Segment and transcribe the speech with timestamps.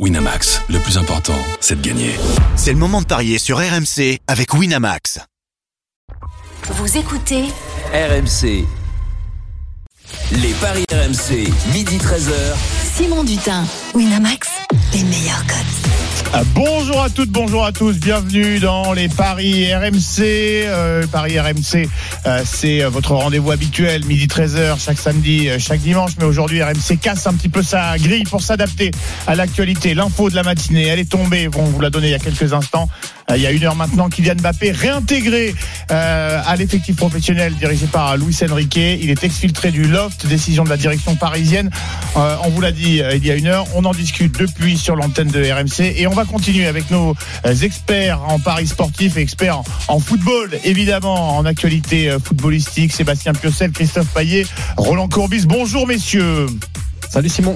[0.00, 2.10] Winamax, le plus important, c'est de gagner.
[2.56, 5.20] C'est le moment de parier sur RMC avec Winamax.
[6.64, 7.44] Vous écoutez
[7.92, 8.66] RMC.
[10.32, 12.56] Les paris RMC, midi 13h.
[12.96, 14.48] Simon Dutin, Winamax,
[14.92, 16.03] les meilleurs codes.
[16.32, 20.20] Ah, Bonjour à toutes, bonjour à tous, bienvenue dans les Paris RMC.
[20.20, 21.88] Euh, Paris RMC,
[22.26, 26.12] euh, c'est euh, votre rendez-vous habituel, midi 13h, chaque samedi, chaque dimanche.
[26.18, 28.90] Mais aujourd'hui, RMC casse un petit peu sa grille pour s'adapter
[29.26, 29.94] à l'actualité.
[29.94, 32.52] L'info de la matinée, elle est tombée, on vous l'a donné il y a quelques
[32.52, 32.88] instants.
[33.34, 35.54] Il y a une heure maintenant, Kylian Mbappé réintégré
[35.88, 38.76] à l'effectif professionnel dirigé par Luis Enrique.
[38.76, 41.70] Il est exfiltré du loft, décision de la direction parisienne.
[42.16, 45.28] On vous l'a dit il y a une heure, on en discute depuis sur l'antenne
[45.28, 47.14] de RMC va continuer avec nos
[47.46, 52.92] euh, experts en paris sportif et experts en, football, évidemment, en actualité euh, footballistique.
[52.92, 54.46] Sébastien Piocel, Christophe Payet,
[54.76, 55.46] Roland Courbis.
[55.46, 56.46] Bonjour messieurs.
[57.14, 57.54] Salut Simon.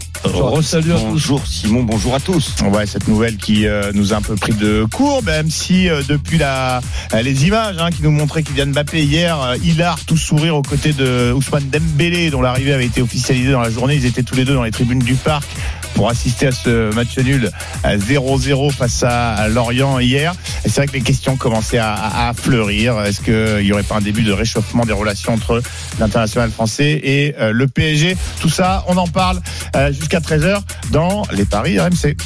[0.62, 2.55] Salut Bonjour Simon, bonjour à tous.
[2.73, 6.01] Ouais, cette nouvelle qui euh, nous a un peu pris de court, même si euh,
[6.09, 6.81] depuis la,
[7.12, 10.62] euh, les images hein, qui nous montraient Kylian Mbappé hier, euh, hilar, tout sourire aux
[10.62, 13.97] côtés de Ousmane Dembélé, dont l'arrivée avait été officialisée dans la journée.
[13.97, 15.48] Ils étaient tous les deux dans les tribunes du parc
[15.94, 17.50] pour assister à ce match nul
[17.83, 20.34] à 0-0 face à, Lorient hier.
[20.62, 23.00] C'est vrai que les questions commençaient à fleurir.
[23.00, 25.62] Est-ce qu'il n'y aurait pas un début de réchauffement des relations entre
[25.98, 29.41] l'international français et euh, le PSG Tout ça, on en parle
[29.77, 32.16] euh, jusqu'à 13h dans les paris RMC.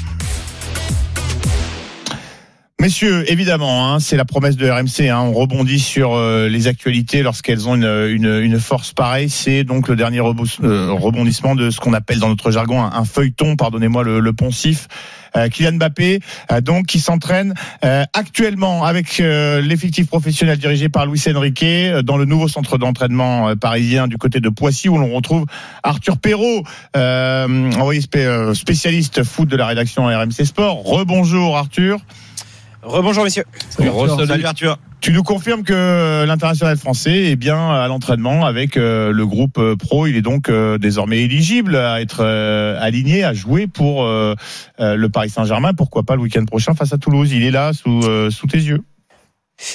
[2.83, 5.09] Messieurs, évidemment, hein, c'est la promesse de RMC.
[5.09, 9.31] hein, on rebondit sur euh, les actualités lorsqu'elles ont une, une, une force pareille.
[9.31, 13.55] C'est donc le dernier euh, rebondissement de ce qu'on appelle dans notre jargon un, feuilleton,
[13.55, 14.89] pardonnez-moi le, le poncif.
[15.37, 16.19] Euh, Kylian Mbappé,
[16.51, 21.65] euh, donc qui s'entraîne euh, actuellement avec euh, l'effectif professionnel dirigé par Luis Enrique
[22.03, 25.47] dans le nouveau centre d'entraînement parisien du côté de Poissy où l'on retrouve
[25.85, 26.65] Arthur Perrault,
[26.97, 30.83] envoyé spé- spécialiste foot de la rédaction RMC Sport.
[30.83, 32.01] Rebonjour Arthur.
[32.83, 33.45] Rebonjour messieurs.
[33.71, 34.79] Salut Arthur.
[35.01, 39.75] Tu nous confirmes que l'international français est bien à l'entraînement avec euh, le groupe euh,
[39.75, 40.07] pro.
[40.07, 44.35] Il est donc euh, désormais éligible à être euh, aligné, à jouer pour euh,
[44.79, 45.75] euh, le Paris Saint-Germain.
[45.75, 47.33] Pourquoi pas le week-end prochain face à Toulouse?
[47.33, 48.83] Il est là sous, euh, sous tes yeux.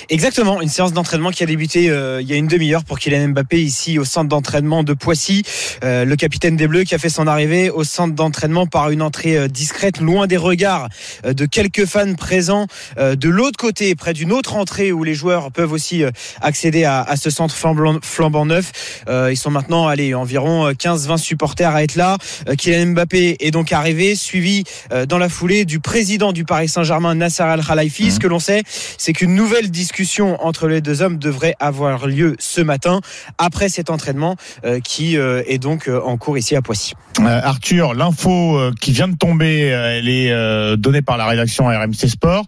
[0.09, 3.29] Exactement, une séance d'entraînement qui a débuté euh, il y a une demi-heure pour Kylian
[3.29, 5.43] Mbappé ici au centre d'entraînement de Poissy.
[5.83, 9.01] Euh, le capitaine des Bleus qui a fait son arrivée au centre d'entraînement par une
[9.01, 10.89] entrée euh, discrète, loin des regards
[11.25, 12.67] euh, de quelques fans présents
[12.97, 16.03] euh, de l'autre côté, près d'une autre entrée où les joueurs peuvent aussi
[16.41, 18.71] accéder à, à ce centre flambant, flambant neuf.
[19.07, 22.17] Euh, ils sont maintenant allez, environ 15-20 supporters à être là.
[22.47, 26.69] Euh, Kylian Mbappé est donc arrivé, suivi euh, dans la foulée du président du Paris
[26.69, 28.11] Saint-Germain, Nasser Al-Khelaifi.
[28.11, 28.63] Ce que l'on sait,
[28.97, 32.99] c'est qu'une nouvelle discussion entre les deux hommes devrait avoir lieu ce matin
[33.37, 36.93] après cet entraînement euh, qui euh, est donc euh, en cours ici à Poissy.
[37.19, 42.45] Arthur, l'info qui vient de tomber, elle est donnée par la rédaction RMC Sport.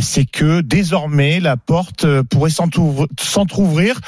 [0.00, 4.00] C'est que désormais la porte pourrait s'entrouvr- s'entrouvrir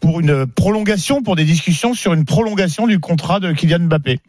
[0.00, 4.20] pour une prolongation, pour des discussions sur une prolongation du contrat de Kylian Mbappé.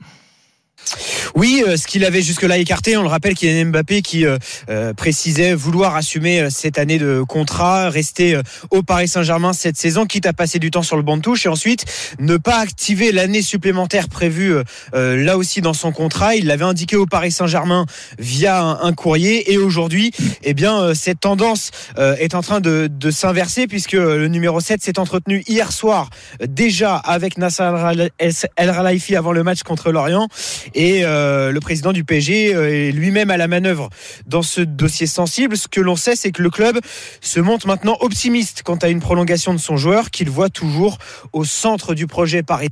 [1.35, 4.37] Oui, euh, ce qu'il avait jusque-là écarté, on le rappelle, Kylian Mbappé qui euh,
[4.69, 8.39] euh, précisait vouloir assumer cette année de contrat, rester
[8.71, 11.45] au Paris Saint-Germain cette saison, quitte à passer du temps sur le banc de touche
[11.45, 11.85] et ensuite
[12.19, 14.55] ne pas activer l'année supplémentaire prévue
[14.93, 16.35] là aussi dans son contrat.
[16.35, 17.85] Il l'avait indiqué au Paris Saint-Germain
[18.19, 20.11] via un, courrier et aujourd'hui,
[20.43, 25.43] eh bien, cette tendance est en train de, s'inverser puisque le numéro 7 s'est entretenu
[25.47, 26.09] hier soir
[26.47, 27.71] déjà avec Nasser
[28.19, 30.27] El Khelaifi avant le match contre Lorient
[30.75, 33.89] et euh, le président du PSG euh, est lui-même à la manœuvre
[34.27, 35.57] dans ce dossier sensible.
[35.57, 36.79] Ce que l'on sait, c'est que le club
[37.21, 40.97] se montre maintenant optimiste quant à une prolongation de son joueur qu'il voit toujours
[41.33, 42.69] au centre du projet Paris.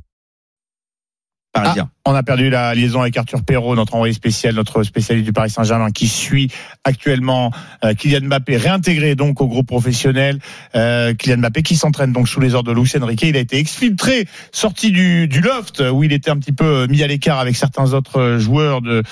[1.54, 1.88] Parisien.
[2.04, 5.48] On a perdu la liaison avec Arthur Perrault, notre envoyé spécial, notre spécialiste du Paris
[5.50, 6.50] Saint-Germain, qui suit
[6.84, 7.50] actuellement
[7.84, 10.38] euh, Kylian Mbappé, réintégré donc au groupe professionnel.
[10.74, 13.22] Euh, Kylian Mbappé qui s'entraîne donc sous les ordres de Luis Enrique.
[13.22, 17.02] Il a été exfiltré, sorti du, du loft où il était un petit peu mis
[17.02, 19.02] à l'écart avec certains autres euh, joueurs de,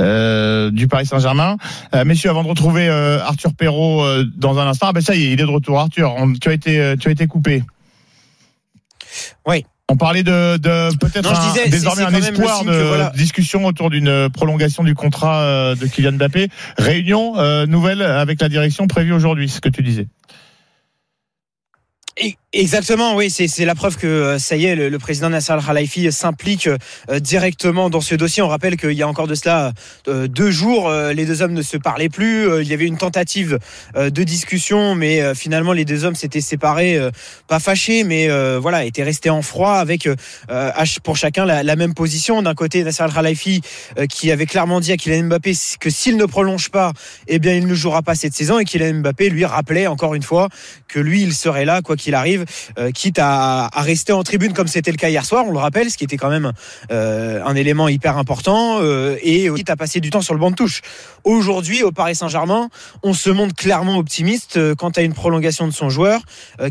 [0.00, 1.56] euh, du Paris Saint-Germain.
[1.94, 5.14] Euh, messieurs, avant de retrouver euh, Arthur Perrault euh, dans un instant, ah ben ça
[5.14, 5.78] y est, il est de retour.
[5.78, 7.62] Arthur, on- tu as été, euh, tu as été coupé.
[9.46, 9.64] Oui.
[9.88, 13.12] On parlait de, de peut-être désormais un espoir de voilà.
[13.14, 16.48] discussion autour d'une prolongation du contrat euh, de Kylian Mbappé.
[16.78, 20.06] Réunion euh, nouvelle avec la direction prévue aujourd'hui, ce que tu disais.
[22.54, 26.68] Exactement, oui, c'est la preuve que euh, ça y est, le, président Nasser Al-Khelaifi s'implique
[26.68, 28.42] euh, directement dans ce dossier.
[28.42, 29.72] On rappelle qu'il y a encore de cela
[30.06, 32.60] euh, deux jours, les deux hommes ne se parlaient plus.
[32.60, 33.58] Il y avait une tentative
[33.96, 37.00] de discussion, mais finalement les deux hommes s'étaient séparés,
[37.48, 38.28] pas fâchés, mais
[38.58, 40.08] voilà, étaient restés en froid avec
[41.02, 42.42] pour chacun la, même position.
[42.42, 43.62] D'un côté, Nasser Al-Khelaifi
[44.08, 46.92] qui avait clairement dit à Kylian Mbappé que s'il ne prolonge pas,
[47.28, 48.58] eh bien il ne jouera pas cette saison.
[48.58, 50.48] Et Kylian Mbappé lui rappelait encore une fois
[50.88, 52.41] que lui, il serait là quoi qu'il arrive
[52.78, 55.90] euh, quitte à, rester en tribune comme c'était le cas hier soir, on le rappelle,
[55.90, 56.52] ce qui était quand même
[56.90, 60.50] euh, un élément hyper important, euh, et quitte à passer du temps sur le banc
[60.50, 60.82] de touche.
[61.24, 62.68] Aujourd'hui, au Paris Saint-Germain,
[63.02, 66.20] on se montre clairement optimiste quant à une prolongation de son joueur,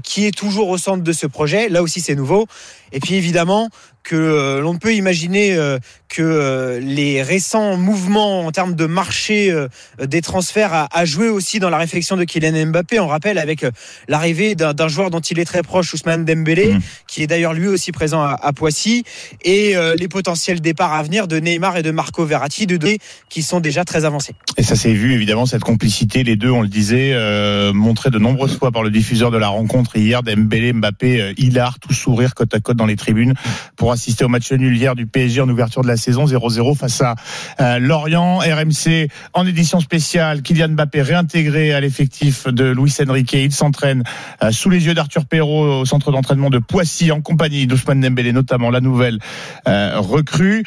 [0.03, 1.69] qui est toujours au centre de ce projet.
[1.69, 2.47] Là aussi, c'est nouveau.
[2.91, 3.69] Et puis évidemment,
[4.03, 5.77] que euh, l'on peut imaginer euh,
[6.09, 9.53] que euh, les récents mouvements en termes de marché
[10.01, 13.00] des transferts a, a, joué aussi dans la réflexion de Kylian Mbappé.
[13.00, 13.65] On rappelle avec
[14.07, 16.80] l'arrivée d'un joueur dont il est très proche, Ousmane Dembélé, mmh.
[17.07, 19.03] qui est d'ailleurs lui aussi présent à, à Poissy,
[19.44, 22.98] et les potentiels départs à venir de Neymar et de Marco Verratti, de deux
[23.30, 24.33] qui sont déjà très avancés.
[24.57, 28.19] Et ça s'est vu évidemment cette complicité, les deux, on le disait, euh, montrée de
[28.19, 32.53] nombreuses fois par le diffuseur de la rencontre hier, Dembélé, Mbappé, hilar, tout sourire côte
[32.53, 33.33] à côte dans les tribunes
[33.75, 37.01] pour assister au match nul hier du PSG en ouverture de la saison 0-0 face
[37.01, 37.15] à
[37.59, 38.39] euh, Lorient.
[38.39, 40.41] RMC en édition spéciale.
[40.41, 43.33] Kylian Mbappé réintégré à l'effectif de Luis Enrique.
[43.33, 44.03] Il s'entraîne
[44.43, 48.33] euh, sous les yeux d'Arthur Perrault au centre d'entraînement de Poissy en compagnie d'Ousmane Dembélé,
[48.33, 49.19] notamment la nouvelle
[49.67, 50.63] euh, recrue.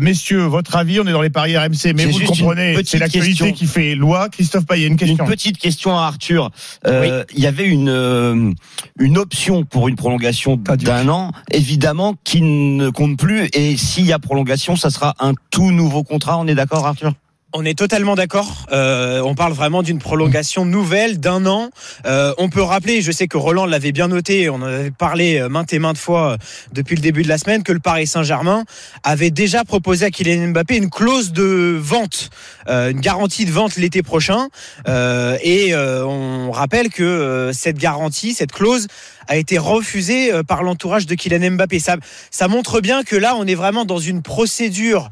[0.00, 3.52] messieurs, votre avis On est dans les paris RMC, mais vous le comprenez, c'est l'actualité
[3.52, 4.28] qui fait loi.
[4.28, 5.24] Christophe Payet, une question.
[5.24, 6.50] Une petite question à Arthur.
[6.86, 8.54] Il y avait une
[8.98, 13.48] une option pour une prolongation d'un an, évidemment, qui ne compte plus.
[13.52, 16.38] Et s'il y a prolongation, ça sera un tout nouveau contrat.
[16.38, 17.12] On est d'accord, Arthur?
[17.58, 18.66] On est totalement d'accord.
[18.72, 21.70] Euh, on parle vraiment d'une prolongation nouvelle d'un an.
[22.04, 25.38] Euh, on peut rappeler, je sais que Roland l'avait bien noté, on en avait parlé
[25.38, 26.36] euh, maintes et maintes fois
[26.72, 28.64] depuis le début de la semaine, que le Paris Saint-Germain
[29.04, 32.28] avait déjà proposé à Kylian Mbappé une clause de vente,
[32.68, 34.48] une garantie de vente l'été prochain.
[34.86, 38.86] et on rappelle que cette garantie, cette clause,
[39.28, 41.78] a été refusée par l'entourage de Kylian Mbappé.
[41.78, 45.10] Ça, montre bien que là, on est vraiment dans une procédure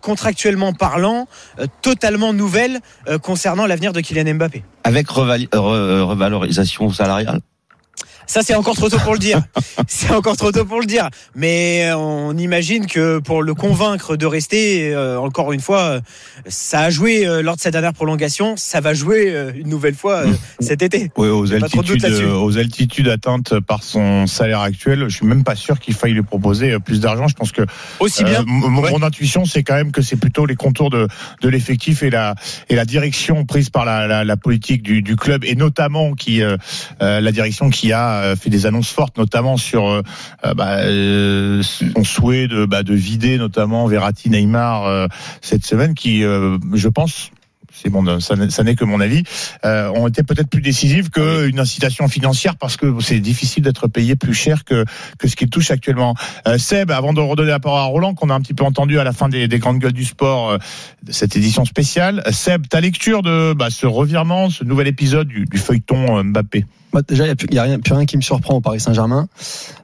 [0.00, 1.26] contractuellement parlant
[1.82, 4.64] totalement nouvelle euh, concernant l'avenir de Kylian Mbappé.
[4.84, 7.40] Avec revalorisation salariale?
[8.28, 9.40] Ça, c'est encore trop tôt pour le dire.
[9.88, 11.08] c'est encore trop tôt pour le dire.
[11.34, 16.00] Mais on imagine que pour le convaincre de rester, euh, encore une fois,
[16.46, 18.54] ça a joué euh, lors de sa dernière prolongation.
[18.58, 20.24] Ça va jouer euh, une nouvelle fois
[20.60, 21.10] cet été.
[21.16, 25.80] Oui, aux altitudes, aux altitudes atteintes par son salaire actuel, je suis même pas sûr
[25.80, 27.28] qu'il faille lui proposer plus d'argent.
[27.28, 27.62] Je pense que
[27.98, 28.44] aussi bien.
[28.46, 31.08] Mon, intuition, c'est quand même que c'est plutôt les contours de,
[31.40, 32.34] de l'effectif et la
[32.68, 36.42] et la direction prise par la, la, la politique du, du, club et notamment qui
[37.00, 40.02] la direction qui a euh, fait des annonces fortes, notamment sur euh,
[40.44, 40.78] euh, bah,
[41.62, 45.08] son souhait de, bah, de vider notamment Verratti, Neymar
[45.40, 47.30] cette semaine, qui, je pense,
[47.72, 49.22] c'est bon, ça, n'est que mon avis,
[49.64, 54.34] ont été peut-être plus décisives qu'une incitation financière parce que c'est difficile d'être payé plus
[54.34, 54.84] cher que,
[55.18, 56.14] que ce qu'il touche actuellement.
[56.56, 59.04] Seb, avant de redonner la parole à Roland, qu'on a un petit peu entendu à
[59.04, 60.58] la fin des, des grandes gueules du sport
[61.10, 65.58] cette édition spéciale, Seb, ta lecture de bah, ce revirement, ce nouvel épisode du, du
[65.58, 66.64] feuilleton Mbappé?
[67.08, 69.28] Déjà, il n'y a, rien, plus rien qui me surprend au Paris Saint-Germain.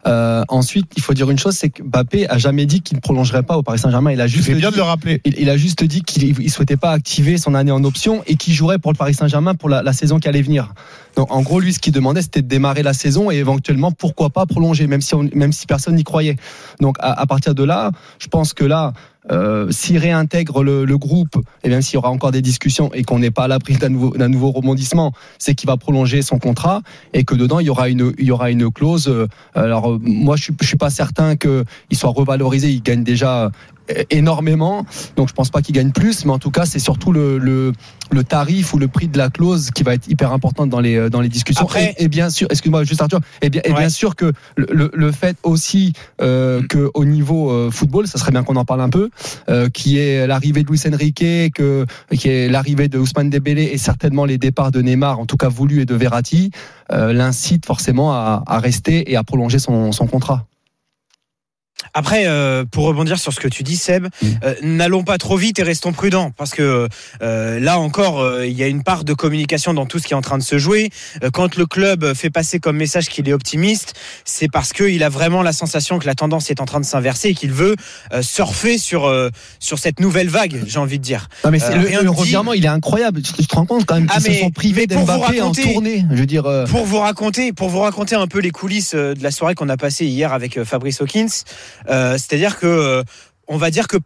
[0.06, 3.00] Euh, ensuite, il faut dire une chose, c'est que Mbappé a jamais dit qu'il ne
[3.00, 4.12] prolongerait pas au Paris Saint-Germain.
[4.12, 5.20] Il a juste bien de le rappeler.
[5.24, 8.54] Il, a juste dit qu'il ne souhaitait pas activer son année en option et qu'il
[8.54, 10.72] jouerait pour le Paris Saint-Germain pour la, la, saison qui allait venir.
[11.16, 14.30] Donc, en gros, lui, ce qu'il demandait, c'était de démarrer la saison et éventuellement, pourquoi
[14.30, 16.36] pas prolonger, même si, même si personne n'y croyait.
[16.80, 18.92] Donc, à, à partir de là, je pense que là,
[19.31, 23.19] euh, s'il réintègre le, groupe, et même s'il y aura encore des discussions et qu'on
[23.19, 27.35] n'est pas à l'abri d'un nouveau, rebondissement, c'est qu'il va prolonger son contrat et que
[27.35, 29.09] dedans il y aura une, il y aura une clause.
[29.09, 31.64] Euh, alors euh, moi je suis, je suis pas certain qu'il
[31.95, 32.71] soit revalorisé.
[32.71, 33.50] Il gagne déjà
[34.11, 34.87] énormément.
[35.17, 37.73] Donc je pense pas qu'il gagne plus, mais en tout cas c'est surtout le, le,
[38.11, 41.11] le, tarif ou le prix de la clause qui va être hyper importante dans les
[41.11, 41.64] dans les discussions.
[41.64, 45.12] Après, et, bien sûr, excuse-moi juste Arthur, et bien, et bien sûr que le, le
[45.12, 48.91] fait aussi euh, que au niveau euh, football, ça serait bien qu'on en parle un
[48.91, 49.11] peu,
[49.49, 51.25] euh, qui est l'arrivée de Luis Enrique,
[51.55, 51.87] que
[52.17, 55.49] qui est l'arrivée de Ousmane Dembélé et certainement les départs de Neymar, en tout cas
[55.49, 56.50] voulu et de Verratti,
[56.93, 60.47] euh, l'incite forcément à, à rester et à prolonger son, son contrat.
[61.94, 64.08] Après, euh, pour rebondir sur ce que tu dis, Seb,
[64.42, 66.88] euh, n'allons pas trop vite et restons prudents, parce que
[67.22, 70.12] euh, là encore, euh, il y a une part de communication dans tout ce qui
[70.12, 70.90] est en train de se jouer.
[71.22, 75.08] Euh, quand le club fait passer comme message qu'il est optimiste, c'est parce qu'il a
[75.08, 77.76] vraiment la sensation que la tendance est en train de s'inverser et qu'il veut
[78.12, 79.28] euh, surfer sur euh,
[79.60, 81.28] sur cette nouvelle vague, j'ai envie de dire.
[81.44, 82.16] Non mais c'est le, rien le dit.
[82.16, 83.22] revirement, il est incroyable.
[83.22, 85.52] Tu, tu te rends compte quand même Ah, qu'ils mais- se sont privés d'Mbappé en
[85.52, 86.04] tournée.
[86.10, 89.30] Je veux dire, Pour vous raconter, pour vous raconter un peu les coulisses de la
[89.30, 91.28] soirée qu'on a passée hier avec Fabrice Hawkins,
[91.88, 93.03] c'est-à-dire que euh,
[93.49, 93.99] on va dire que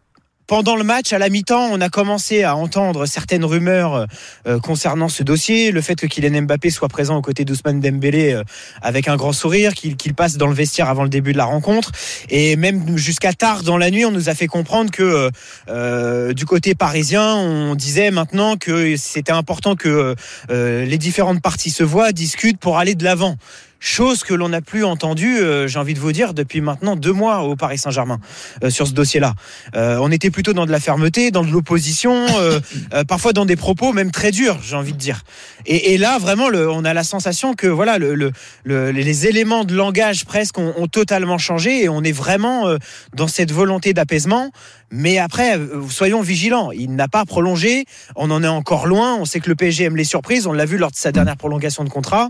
[0.49, 4.07] pendant le match, à la mi-temps, on a commencé à entendre certaines rumeurs
[4.47, 8.33] euh, concernant ce dossier, le fait que Kylian Mbappé soit présent aux côtés d'Ousmane Dembélé
[8.33, 8.41] euh,
[8.81, 11.91] avec un grand sourire, qu'il passe dans le vestiaire avant le début de la rencontre,
[12.29, 15.29] et même jusqu'à tard dans la nuit, on nous a fait comprendre que euh,
[15.69, 20.15] euh, du côté parisien, on disait maintenant que c'était important que
[20.49, 23.35] euh, les différentes parties se voient, discutent pour aller de l'avant.
[23.81, 27.13] Chose que l'on n'a plus entendue, euh, j'ai envie de vous dire, depuis maintenant deux
[27.13, 28.19] mois au Paris Saint-Germain
[28.61, 29.35] euh, sur ce dossier-là.
[29.73, 32.59] Euh, on était plutôt dans de la fermeté, dans de l'opposition, euh,
[32.93, 35.23] euh, parfois dans des propos même très durs, j'ai envie de dire.
[35.65, 38.33] Et, et là, vraiment, le, on a la sensation que voilà, le, le-
[38.65, 42.77] le- les éléments de langage presque ont, ont totalement changé et on est vraiment euh,
[43.15, 44.51] dans cette volonté d'apaisement.
[44.91, 45.57] Mais après,
[45.89, 46.71] soyons vigilants.
[46.71, 47.85] Il n'a pas prolongé.
[48.15, 49.15] On en est encore loin.
[49.15, 50.47] On sait que le PSG aime les surprises.
[50.47, 52.29] On l'a vu lors de sa dernière prolongation de contrat.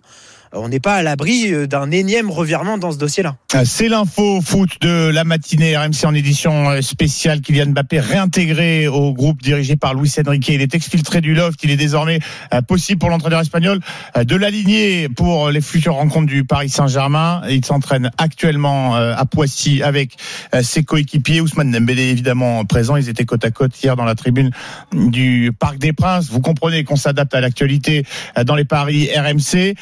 [0.54, 3.36] Euh, On n'est pas à l'abri euh, d'un énième revirement dans ce dossier-là.
[3.56, 7.42] Euh, C'est l'info foot de la matinée RMC en édition euh, spéciale.
[7.42, 10.48] Kylian Mbappé réintégré au groupe dirigé par Luis Enrique.
[10.50, 11.60] Il est exfiltré du loft.
[11.64, 12.20] Il est désormais
[12.68, 13.80] possible pour l'entraîneur espagnol
[14.20, 17.42] de l'aligner pour les futures rencontres du Paris Saint-Germain.
[17.50, 20.18] Il s'entraîne actuellement à Poissy avec
[20.62, 21.42] ses coéquipiers.
[21.42, 22.96] Ousmane Dembélé évidemment présent.
[22.96, 24.52] Ils étaient côte à côte hier dans la tribune
[24.94, 26.30] du Parc des Princes.
[26.30, 28.06] Vous comprenez qu'on s'adapte à l'actualité
[28.46, 29.76] dans les paris RMC.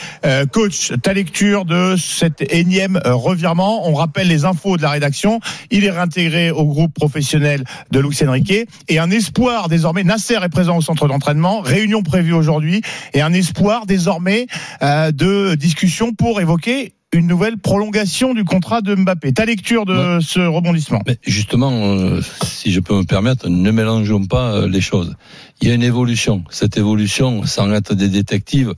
[0.58, 3.88] Coach, ta lecture de cet énième euh, revirement.
[3.88, 5.40] On rappelle les infos de la rédaction.
[5.70, 10.04] Il est réintégré au groupe professionnel de Luis Enrique et un espoir désormais.
[10.04, 11.62] Nasser est présent au centre d'entraînement.
[11.62, 12.82] Réunion prévue aujourd'hui
[13.14, 14.48] et un espoir désormais
[14.82, 19.34] euh, de discussion pour évoquer une nouvelle prolongation du contrat de Mbappé.
[19.34, 24.26] Ta lecture de ce rebondissement Mais justement, euh, si je peux me permettre, ne mélangeons
[24.26, 25.16] pas les choses.
[25.62, 26.44] Il y a une évolution.
[26.50, 28.74] Cette évolution, sans être des détectives,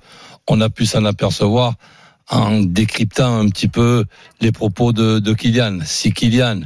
[0.50, 1.76] on a pu s'en apercevoir
[2.30, 4.06] en décryptant un petit peu
[4.42, 5.80] les propos de, de Kylian.
[5.86, 6.62] Si Kylian,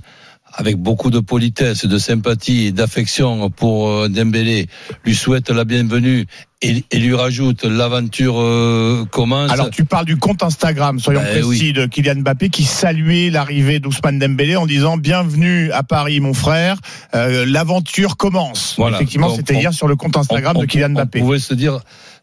[0.55, 4.67] avec beaucoup de politesse, de sympathie et d'affection pour euh, Dembélé,
[5.05, 6.25] lui souhaite la bienvenue
[6.61, 9.51] et, et lui rajoute l'aventure euh, commence.
[9.51, 13.79] Alors tu parles du compte Instagram, soyons Ben précis, de Kylian Mbappé qui saluait l'arrivée
[13.79, 16.77] d'Ousmane Dembélé en disant bienvenue à Paris mon frère,
[17.15, 18.75] euh, l'aventure commence.
[18.77, 18.97] Voilà.
[18.97, 21.19] Effectivement, c'était on- hier sur le compte Instagram on, de Kylian on Mbappé.
[21.19, 21.79] pouvait se dire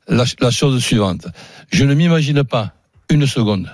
[0.09, 1.27] la, chose suivante.
[1.73, 2.73] Je ne m'imagine pas
[3.09, 3.71] une seconde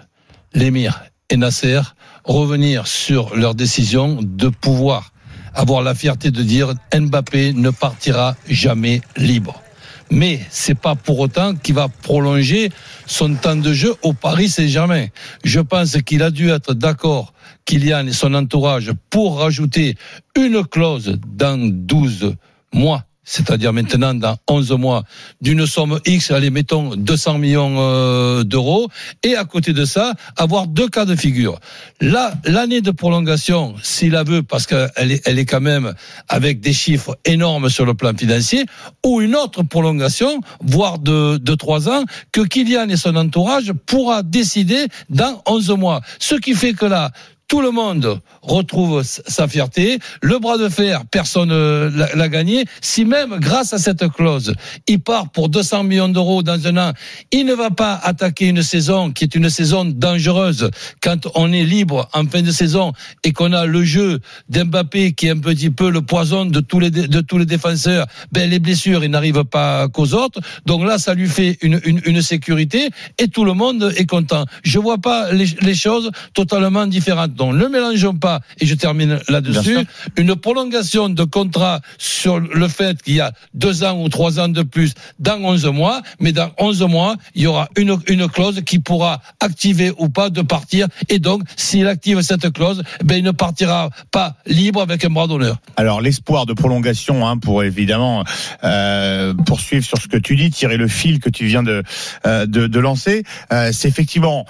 [0.54, 1.80] l'émir et Nasser
[2.24, 5.12] revenir sur leur décision de pouvoir
[5.54, 9.62] avoir la fierté de dire Mbappé ne partira jamais libre.
[10.10, 12.70] Mais c'est pas pour autant qu'il va prolonger
[13.06, 15.06] son temps de jeu au Paris Saint-Germain.
[15.44, 17.32] Je pense qu'il a dû être d'accord,
[17.64, 19.96] Kylian et son entourage, pour rajouter
[20.36, 22.36] une clause dans 12
[22.72, 25.02] mois c'est-à-dire maintenant dans 11 mois,
[25.42, 28.88] d'une somme X, allez, mettons 200 millions euh, d'euros,
[29.22, 31.58] et à côté de ça, avoir deux cas de figure.
[32.00, 35.92] Là, l'année de prolongation, s'il la veut, parce qu'elle est, elle est quand même
[36.28, 38.64] avec des chiffres énormes sur le plan financier,
[39.04, 44.22] ou une autre prolongation, voire de, de 3 ans, que Kylian et son entourage pourra
[44.22, 46.00] décider dans 11 mois.
[46.20, 47.10] Ce qui fait que là,
[47.48, 49.98] tout le monde retrouve sa fierté.
[50.20, 52.64] Le bras de fer, personne euh, l'a gagné.
[52.80, 54.54] Si même, grâce à cette clause,
[54.88, 56.92] il part pour 200 millions d'euros dans un an,
[57.30, 61.64] il ne va pas attaquer une saison qui est une saison dangereuse quand on est
[61.64, 65.70] libre en fin de saison et qu'on a le jeu d'Mbappé qui est un petit
[65.70, 68.06] peu le poison de tous les, de tous les défenseurs.
[68.32, 70.40] Ben, les blessures, il n'arrive pas qu'aux autres.
[70.66, 74.44] Donc là, ça lui fait une, une, une sécurité et tout le monde est content.
[74.64, 77.35] Je vois pas les choses totalement différentes.
[77.36, 79.78] Donc ne mélangeons pas, et je termine là-dessus,
[80.16, 84.48] une prolongation de contrat sur le fait qu'il y a deux ans ou trois ans
[84.48, 88.62] de plus dans 11 mois, mais dans 11 mois, il y aura une, une clause
[88.64, 90.88] qui pourra activer ou pas de partir.
[91.08, 95.26] Et donc, s'il active cette clause, ben, il ne partira pas libre avec un bras
[95.26, 95.58] d'honneur.
[95.76, 98.24] Alors l'espoir de prolongation hein, pour évidemment
[98.64, 101.82] euh, poursuivre sur ce que tu dis, tirer le fil que tu viens de
[102.26, 104.46] euh, de, de lancer, euh, c'est effectivement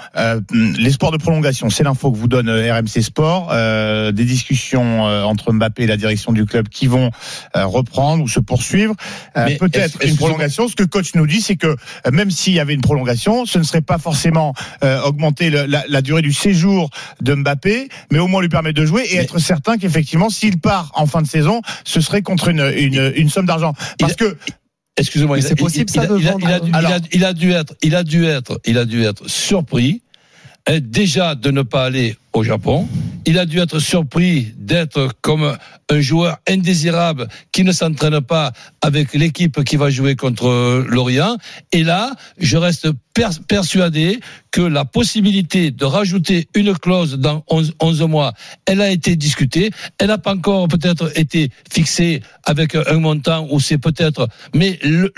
[0.53, 1.71] l'espoir de prolongation.
[1.71, 5.87] C'est l'info que vous donne euh, RMC Sport, euh, des discussions euh, entre Mbappé et
[5.87, 7.11] la direction du club qui vont
[7.57, 8.95] euh, reprendre ou se poursuivre.
[9.37, 10.69] Euh, Peut-être une prolongation.
[10.69, 13.59] Ce que coach nous dit, c'est que euh, même s'il y avait une prolongation, ce
[13.59, 14.55] ne serait pas forcément
[14.85, 16.91] euh, augmenter le- la, la durée du séjour
[17.21, 20.59] de Mbappé, mais au moins lui permettre de jouer et Mais- être certain qu'effectivement, s'il
[20.61, 23.75] part en fin de saison, ce serait contre une, une, une somme d'argent.
[23.99, 24.37] Parce Il- que
[24.99, 26.91] Excusez-moi, c'est possible, il- ça, il a- de il a- vendre il a dû- Alors-
[26.91, 30.01] il a- il a dû être, il a dû être, il a dû être surpris
[30.67, 32.87] hein, déjà de ne pas aller au Japon.
[33.25, 35.57] Il a dû être surpris d'être comme
[35.91, 38.53] un joueur indésirable qui ne s'entraîne pas
[38.83, 41.37] avec l'équipe qui va jouer contre Lorient.
[41.73, 44.21] Et là, je reste per- persuadé
[44.53, 48.33] que la possibilité de rajouter une clause dans 11, 11 mois,
[48.67, 49.71] elle a été discutée.
[49.99, 55.11] Elle n'a pas encore peut-être été fixée avec un montant où c'est peut-être, mais le,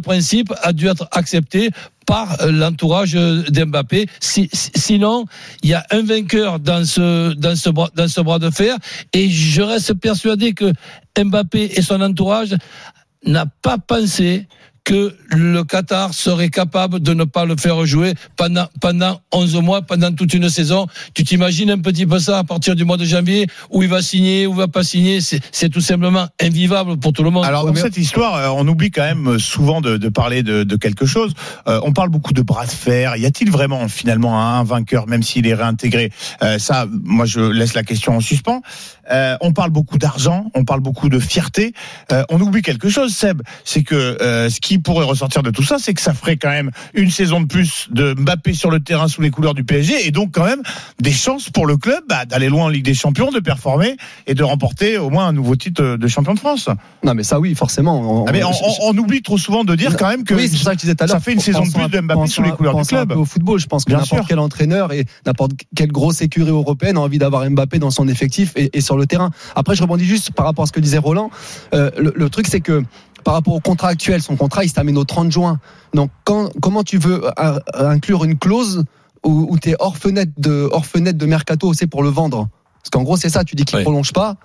[0.00, 1.70] principe a dû être accepté
[2.06, 4.06] par l'entourage d'Mbappé.
[4.20, 5.24] Si- sinon,
[5.62, 8.76] il y a un vainqueur dans ce dans ce bras, dans ce bras de fer,
[9.12, 10.72] et je reste persuadé que
[11.16, 12.56] Mbappé et son entourage
[13.24, 14.48] n'a pas pensé
[14.84, 19.82] que le Qatar serait capable de ne pas le faire jouer pendant, pendant 11 mois,
[19.82, 20.86] pendant toute une saison.
[21.14, 24.02] Tu t'imagines un petit peu ça à partir du mois de janvier, où il va
[24.02, 25.20] signer, où il va pas signer?
[25.20, 27.44] C'est c'est tout simplement invivable pour tout le monde.
[27.44, 30.64] Alors dans cette histoire, euh, on oublie quand même euh, souvent de, de parler de,
[30.64, 31.32] de quelque chose.
[31.66, 33.16] Euh, on parle beaucoup de bras de fer.
[33.16, 36.10] Y a-t-il vraiment finalement un vainqueur, même s'il est réintégré?
[36.42, 38.60] Euh, Ça, moi, je laisse la question en suspens.
[39.10, 41.72] Euh, on parle beaucoup d'argent, on parle beaucoup de fierté.
[42.12, 45.62] Euh, on oublie quelque chose, Seb, c'est que euh, ce qui pourrait ressortir de tout
[45.62, 48.80] ça, c'est que ça ferait quand même une saison de plus de Mbappé sur le
[48.80, 50.62] terrain sous les couleurs du PSG, et donc quand même
[51.00, 53.96] des chances pour le club bah, d'aller loin en Ligue des Champions, de performer
[54.26, 56.68] et de remporter au moins un nouveau titre de champion de France.
[57.02, 58.22] Non, mais ça, oui, forcément.
[58.22, 60.48] On, Ah, mais on, on- on oublie trop souvent de dire quand même que oui,
[60.48, 63.12] ça que disais fait une saison de plus de Mbappé sous les couleurs du club.
[63.12, 67.00] Au football, je pense que n'importe quel entraîneur et n'importe quelle grosse écurie européenne a
[67.00, 69.30] envie d'avoir Mbappé dans son effectif et, et sur le terrain.
[69.54, 71.30] Après, je rebondis juste par rapport à ce que disait Roland.
[71.74, 72.82] Euh, le, le truc, c'est que
[73.24, 75.58] par rapport au contrat actuel, son contrat, il se termine au 30 juin.
[75.94, 78.84] Donc, quand, comment tu veux euh, inclure une clause
[79.24, 82.48] où, où tu es hors fenêtre de, hors fenêtre de mercato, c'est pour le vendre?
[82.82, 83.82] Parce qu'en gros, c'est ça, tu dis qu'il Oui.
[83.84, 84.36] prolonge pas.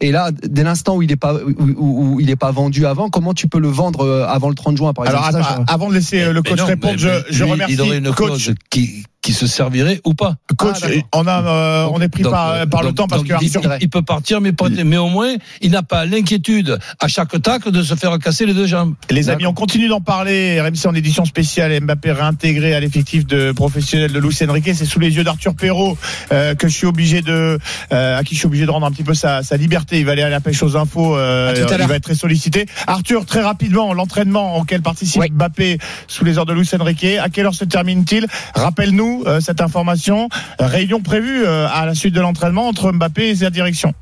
[0.00, 3.34] Et là, dès l'instant où il est pas où, il est pas vendu avant, comment
[3.34, 5.44] tu peux le vendre euh, avant le 30 juin, par Alors exemple?
[5.44, 7.42] Ça, je- avant de laisser euh, le Mais coach non, répondre, mais- je, mais je
[7.44, 8.16] lui, remercie Il aurait une coach.
[8.44, 10.36] clause qui, qui se servirait ou pas.
[10.56, 13.22] Coach, Ah, on a, euh, on est pris Donc, par, euh, par le temps parce
[13.22, 16.78] que il, Arthur- il peut partir, mais, pas- mais au moins, il n'a pas l'inquiétude
[17.00, 18.94] à chaque tacle de se faire casser les deux jambes.
[19.10, 20.60] Les amis, on continue d'en parler.
[20.60, 24.70] RMC en édition spéciale, Mbappé réintégré à l'effectif de professionnel de Luis Enrique.
[24.74, 25.98] C'est sous les yeux d'Arthur Perrault
[26.32, 27.58] euh, que je suis obligé de,
[27.92, 29.98] euh, à qui je suis obligé de rendre un petit peu sa, sa liberté.
[29.98, 31.16] Il va aller à la pêche aux infos.
[31.16, 32.66] euh, À tout à il va être très sollicité.
[32.86, 35.30] Arthur, très rapidement, l'entraînement auquel participe Oui.
[35.30, 37.04] Mbappé sous les ordres de Luis Enrique.
[37.04, 38.26] À quelle heure se termine-t-il?
[38.54, 40.28] Rappelle-nous euh, cette information.
[40.58, 43.92] Réunion prévue euh, à la suite de l'entraînement entre Mbappé et sa direction.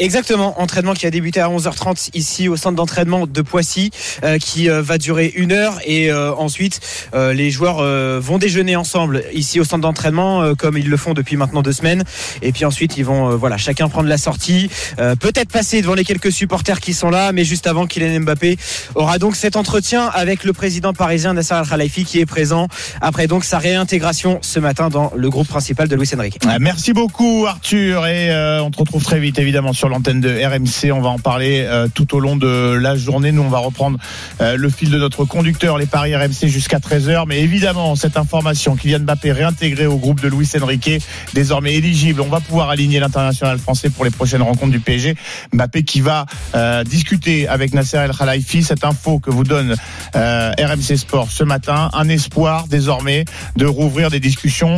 [0.00, 3.90] Exactement, entraînement qui a débuté à 11h30 ici au centre d'entraînement de Poissy,
[4.22, 6.80] euh, qui euh, va durer une heure et euh, ensuite
[7.14, 10.96] euh, les joueurs euh, vont déjeuner ensemble ici au centre d'entraînement euh, comme ils le
[10.96, 12.04] font depuis maintenant deux semaines
[12.42, 16.30] et puis ensuite ils vont voilà chacun prendre la sortie, peut-être passer devant les quelques
[16.30, 18.56] supporters qui sont là, mais juste avant Kylian Mbappé
[18.94, 22.68] aura donc cet entretien avec le président parisien Nasser Al Khelaifi qui est présent
[23.00, 26.38] après donc sa réintégration ce matin dans le groupe principal de Luis Enrique.
[26.60, 28.30] Merci beaucoup Arthur et
[28.62, 30.92] on te retrouve très vite évidemment sur l'antenne de RMC.
[30.92, 33.32] On va en parler euh, tout au long de la journée.
[33.32, 33.98] Nous on va reprendre
[34.40, 37.24] euh, le fil de notre conducteur, les paris RMC jusqu'à 13h.
[37.26, 41.02] Mais évidemment cette information, Kylian Mbappé réintégré au groupe de Luis Enrique,
[41.34, 42.20] désormais éligible.
[42.20, 45.14] On va pouvoir aligner l'international français pour les prochaines rencontres du PSG.
[45.52, 48.62] Mbappé qui va euh, discuter avec Nasser El Khelaifi.
[48.62, 49.74] Cette info que vous donne
[50.14, 53.24] RMC Sport ce matin, un espoir désormais
[53.56, 54.76] de rouvrir des discussions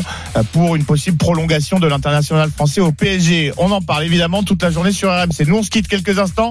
[0.53, 3.53] pour une possible prolongation de l'international français au PSG.
[3.57, 5.47] On en parle évidemment toute la journée RMC.
[5.47, 6.51] Nous, on se quitte quelques instants.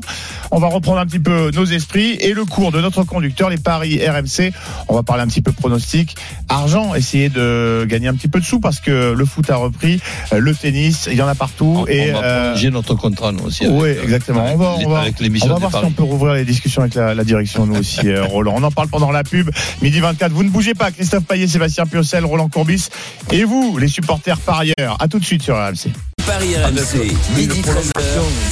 [0.52, 3.58] On va reprendre un petit peu nos esprits et le cours de notre conducteur, les
[3.58, 4.52] paris RMC.
[4.88, 6.16] On va parler un petit peu pronostic,
[6.48, 10.02] argent, essayer de gagner un petit peu de sous parce que le foot a repris,
[10.34, 11.84] euh, le tennis, il y en a partout.
[11.84, 13.68] On, et on va euh, notre contrat, nous aussi.
[13.68, 14.44] oui, euh, exactement.
[14.44, 16.82] avec On va, on va, avec on va voir si on peut rouvrir les discussions
[16.82, 18.56] avec la, la direction, nous aussi, euh, Roland.
[18.58, 19.50] On en parle pendant la pub.
[19.82, 20.92] Midi 24, vous ne bougez pas.
[20.92, 22.90] Christophe Payet, Sébastien Piocel, Roland Courbis.
[23.32, 24.98] Et vous, les supporters parieurs.
[25.00, 25.92] À tout de suite sur RMC.
[26.30, 27.92] Paris RMC, midi 13h.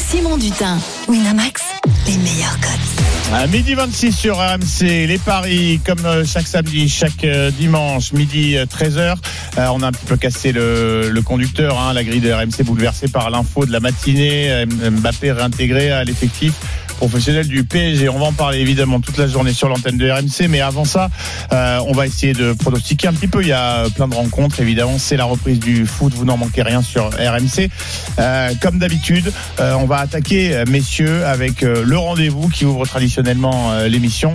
[0.10, 1.62] Simon Dutin, Winamax,
[2.08, 3.36] les meilleurs codes.
[3.36, 8.58] À midi 26 sur RMC, les paris, comme euh, chaque samedi, chaque euh, dimanche, midi
[8.58, 9.18] euh, 13h.
[9.60, 12.63] Euh, on a un petit peu cassé le, le conducteur, hein, la grille de RMC
[12.63, 14.66] bouleversée par l'info de la matinée.
[14.66, 16.54] Mbappé réintégré à l'effectif
[16.98, 18.10] professionnels du PSG.
[18.10, 21.10] On va en parler évidemment toute la journée sur l'antenne de RMC, mais avant ça,
[21.54, 23.42] euh, on va essayer de pronostiquer un petit peu.
[23.42, 24.98] Il y a plein de rencontres, évidemment.
[24.98, 26.14] C'est la reprise du foot.
[26.14, 27.70] Vous n'en manquez rien sur RMC.
[28.20, 32.86] Euh, comme d'habitude, euh, on va attaquer, euh, messieurs, avec euh, le rendez-vous qui ouvre
[32.86, 34.34] traditionnellement euh, l'émission.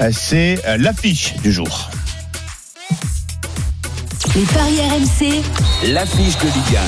[0.00, 1.90] Euh, C'est euh, l'affiche du jour.
[4.36, 5.42] Les paris RMC,
[5.92, 6.78] L'affiche de Ligue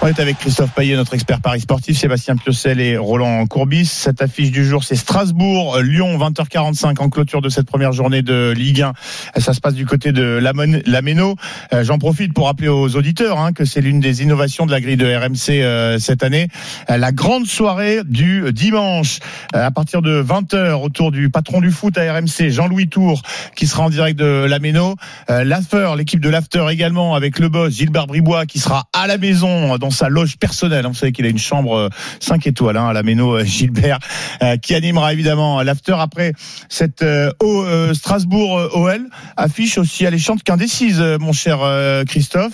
[0.00, 3.84] On est avec Christophe Payet, notre expert Paris sportif, Sébastien Piocel et Roland Courbis.
[3.86, 8.54] Cette affiche du jour, c'est Strasbourg, Lyon, 20h45 en clôture de cette première journée de
[8.56, 8.92] Ligue 1.
[9.40, 11.34] Ça se passe du côté de la Mon- la Méno.
[11.72, 14.80] Euh, J'en profite pour rappeler aux auditeurs hein, que c'est l'une des innovations de la
[14.80, 16.46] grille de RMC euh, cette année.
[16.90, 19.18] Euh, La grande soirée du dimanche
[19.52, 23.20] à partir de 20h autour du patron du foot à RMC, Jean-Louis Tour,
[23.56, 24.94] qui sera en direct de la Méno.
[25.28, 29.18] Euh, L'After, l'équipe de l'After également avec le boss Gilbert Bribois qui sera à la
[29.18, 30.84] maison dans sa loge personnelle.
[30.86, 31.88] Vous savez qu'il a une chambre euh,
[32.20, 33.98] 5 étoiles hein, à la Méno, euh, Gilbert,
[34.42, 36.34] euh, qui animera évidemment l'After après
[36.68, 42.52] cette euh, euh, Strasbourg euh, OL affiche aussi alléchante qu'indécise, euh, mon cher euh, Christophe.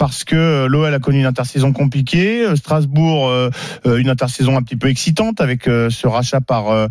[0.00, 3.50] Parce que euh, l'OL a connu une intersaison compliquée, euh, Strasbourg euh,
[3.84, 6.88] une intersaison un petit peu excitante avec ce rachat par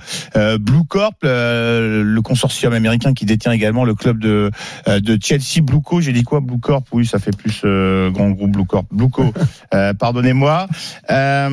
[0.60, 4.52] Blue Corp, le consortium américain qui détient également le club de
[4.88, 6.02] de Chelsea Blueco.
[6.02, 6.86] J'ai dit quoi Blue Corp?
[6.92, 8.86] Oui, ça fait plus grand groupe Blue Corp.
[8.92, 9.34] Blueco.
[9.74, 10.68] Euh, Pardonnez-moi,
[11.12, 11.50] euh,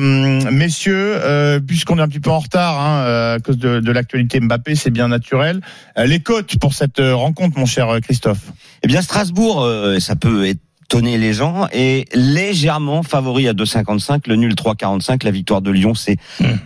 [0.51, 4.39] messieurs, euh, puisqu'on est un petit peu en retard hein, à cause de, de l'actualité
[4.39, 5.61] Mbappé, c'est bien naturel.
[5.97, 8.51] Les cotes pour cette rencontre, mon cher Christophe.
[8.81, 9.67] Eh bien, Strasbourg,
[9.99, 10.47] ça peut
[10.87, 15.95] étonner les gens, est légèrement favori à 2,55, le nul 3,45, la victoire de Lyon
[15.95, 16.15] c'est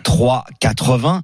[0.04, 1.20] 3,80.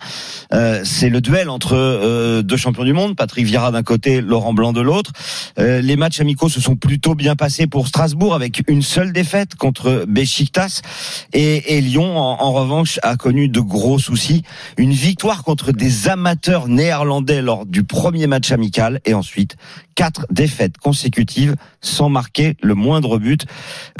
[0.53, 4.53] Euh, c'est le duel entre euh, deux champions du monde, Patrick Vieira d'un côté, Laurent
[4.53, 5.13] Blanc de l'autre.
[5.61, 9.55] Euh, les matchs amicaux se sont plutôt bien passés pour Strasbourg avec une seule défaite
[9.55, 10.81] contre Besiktas
[11.33, 14.43] et, et Lyon en, en revanche a connu de gros soucis.
[14.77, 19.57] Une victoire contre des amateurs néerlandais lors du premier match amical et ensuite
[19.94, 23.44] quatre défaites consécutives sans marquer le moindre but.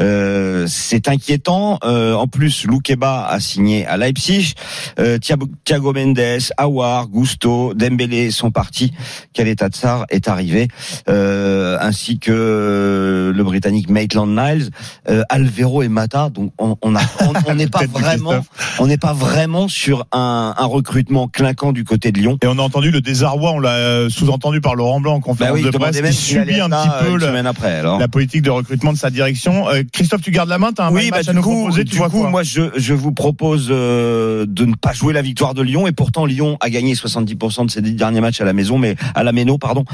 [0.01, 1.79] Euh, c'est inquiétant.
[1.85, 4.55] Euh, en plus, Loukeba a signé à Leipzig.
[4.99, 6.21] Euh, Thiago, Mendes,
[6.57, 8.93] Awar, Gusto, Dembélé sont partis.
[9.33, 10.69] Kaleta Tsar est arrivé,
[11.09, 14.71] euh, ainsi que le Britannique Maitland Niles,
[15.09, 16.31] euh, Alvero et Mata.
[16.31, 18.45] Donc on on a- on- on n'est pas vraiment,
[18.79, 22.39] on n'est pas vraiment sur un, un recrutement clinquant du côté de Lyon.
[22.43, 25.25] Et on a entendu le désarroi, on l'a euh, sous-entendu par Laurent Blanc en Bah
[25.25, 28.43] conférence oui, de demandez presse, même qui subit un petit euh, peu le- la politique
[28.43, 29.69] de recrutement de sa direction.
[29.69, 31.51] Euh, Christophe, tu gardes la main, t'as un Oui, match bah, à du nous coup,
[31.63, 34.93] proposer, tu du vois coup, quoi moi, je, je vous propose euh, de ne pas
[34.93, 35.87] jouer la victoire de Lyon.
[35.87, 38.97] Et pourtant, Lyon a gagné 70% de ses dix derniers matchs à la maison, mais
[39.15, 39.85] à la Méno, pardon.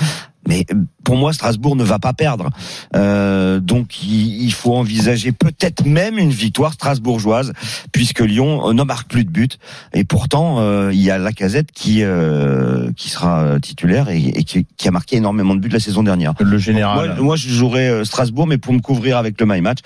[0.49, 2.51] Mais euh, pour moi, Strasbourg ne va pas perdre.
[2.97, 7.53] Euh, donc, il, il faut envisager peut-être même une victoire strasbourgeoise,
[7.93, 9.49] puisque Lyon euh, ne marque plus de buts.
[9.93, 14.67] Et pourtant, euh, il y a Lacazette qui euh, qui sera titulaire et, et qui,
[14.77, 16.35] qui a marqué énormément de buts la saison dernière.
[16.41, 17.15] Le Donc, général.
[17.15, 19.79] Moi, moi, je jouerais euh, Strasbourg, mais pour me couvrir avec le my match.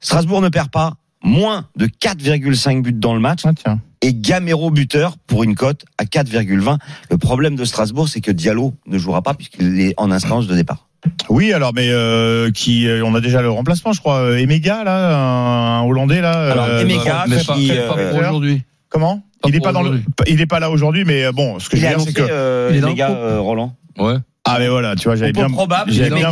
[0.00, 3.80] Strasbourg ne perd pas moins de 4,5 buts dans le match Ah, tiens.
[4.02, 6.78] Et Gamero buteur pour une cote à 4,20.
[7.10, 10.54] Le problème de Strasbourg, c'est que Diallo ne jouera pas puisqu'il est en instance de
[10.54, 10.88] départ.
[11.28, 14.18] Oui, alors, mais euh, qui, euh, on a déjà le remplacement, je crois.
[14.18, 16.52] Euh, Emega, là, un, un Hollandais, là.
[16.52, 18.62] Alors, euh, Emega, qui, pas, euh, euh, aujourd'hui.
[18.88, 21.58] Comment Pas Il est pour pas dans le, il est pas là aujourd'hui, mais bon,
[21.58, 23.74] ce que Il je veux dire, c'est que euh, il est dans le euh, Roland.
[23.98, 24.16] Ouais.
[24.44, 26.30] Ah mais voilà, tu vois, j'avais bien, probable, j'avais bien,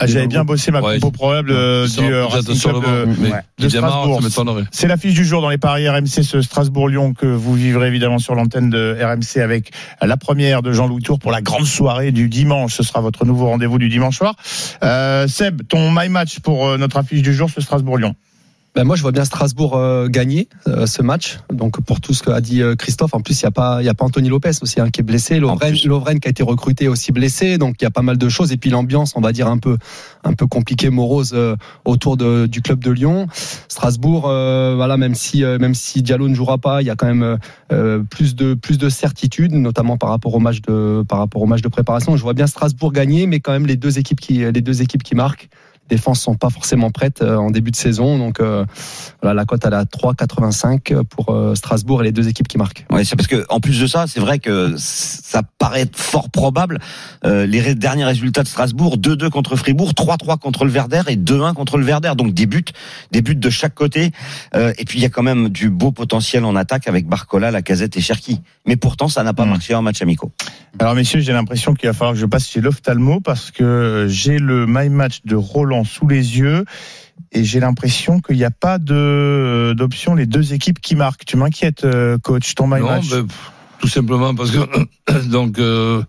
[0.00, 0.94] ah, j'avais bien bossé ma Ouais.
[1.00, 3.68] compo probable euh, du euh, déjà Racing sur le Club de- ouais.
[3.68, 4.60] Strasbourg.
[4.70, 8.36] C'est l'affiche du jour dans les paris RMC, ce Strasbourg-Lyon que vous vivrez évidemment sur
[8.36, 12.74] l'antenne de RMC avec la première de Jean-Louis Tour pour la grande soirée du dimanche.
[12.76, 14.36] Ce sera votre nouveau rendez-vous du dimanche soir.
[14.84, 18.14] Euh, Seb, ton my match pour euh, notre affiche du jour, ce Strasbourg-Lyon.
[18.74, 21.40] Ben moi, je vois bien Strasbourg euh, gagner euh, ce match.
[21.52, 23.88] Donc, pour tout ce qu'a dit euh, Christophe, en plus, il y a pas, y
[23.88, 25.40] a pas Anthony Lopez aussi hein, qui est blessé.
[25.40, 27.58] Lovren, qui a été recruté aussi blessé.
[27.58, 28.52] Donc, il y a pas mal de choses.
[28.52, 29.76] Et puis l'ambiance, on va dire un peu,
[30.22, 33.26] un peu compliquée, morose euh, autour de, du club de Lyon.
[33.66, 36.94] Strasbourg, euh, voilà, même si, euh, même si Diallo ne jouera pas, il y a
[36.94, 37.38] quand même
[37.72, 41.46] euh, plus de, plus de certitude, notamment par rapport au match de, par rapport au
[41.46, 42.16] match de préparation.
[42.16, 45.02] Je vois bien Strasbourg gagner, mais quand même les deux équipes qui, les deux équipes
[45.02, 45.48] qui marquent.
[45.90, 48.64] Défenses sont pas forcément prêtes euh, en début de saison, donc euh,
[49.20, 52.58] voilà, la cote elle est à 3,85 pour euh, Strasbourg et les deux équipes qui
[52.58, 52.86] marquent.
[52.90, 56.78] Ouais, c'est parce que en plus de ça, c'est vrai que ça paraît fort probable.
[57.24, 61.54] Euh, les derniers résultats de Strasbourg 2-2 contre Fribourg, 3-3 contre le Verder et 2-1
[61.54, 62.12] contre le Verder.
[62.16, 62.64] Donc des buts,
[63.10, 64.12] des buts de chaque côté.
[64.54, 67.50] Euh, et puis il y a quand même du beau potentiel en attaque avec Barcola,
[67.50, 68.40] Lacazette et Cherki.
[68.66, 69.50] Mais pourtant, ça n'a pas Mm.
[69.50, 70.30] marché en match amicaux.
[70.78, 74.38] Alors messieurs, j'ai l'impression qu'il va falloir que je passe chez l'ophtalmo parce que j'ai
[74.38, 76.64] le my match de Roland classement sous les yeux
[77.32, 81.24] et j'ai l'impression qu'il n'y a pas de d'option les deux équipes qui marquent.
[81.24, 83.08] Tu m'inquiètes, euh, coach, ton my Non, match.
[83.10, 86.02] ben, pff, tout simplement parce que donc euh,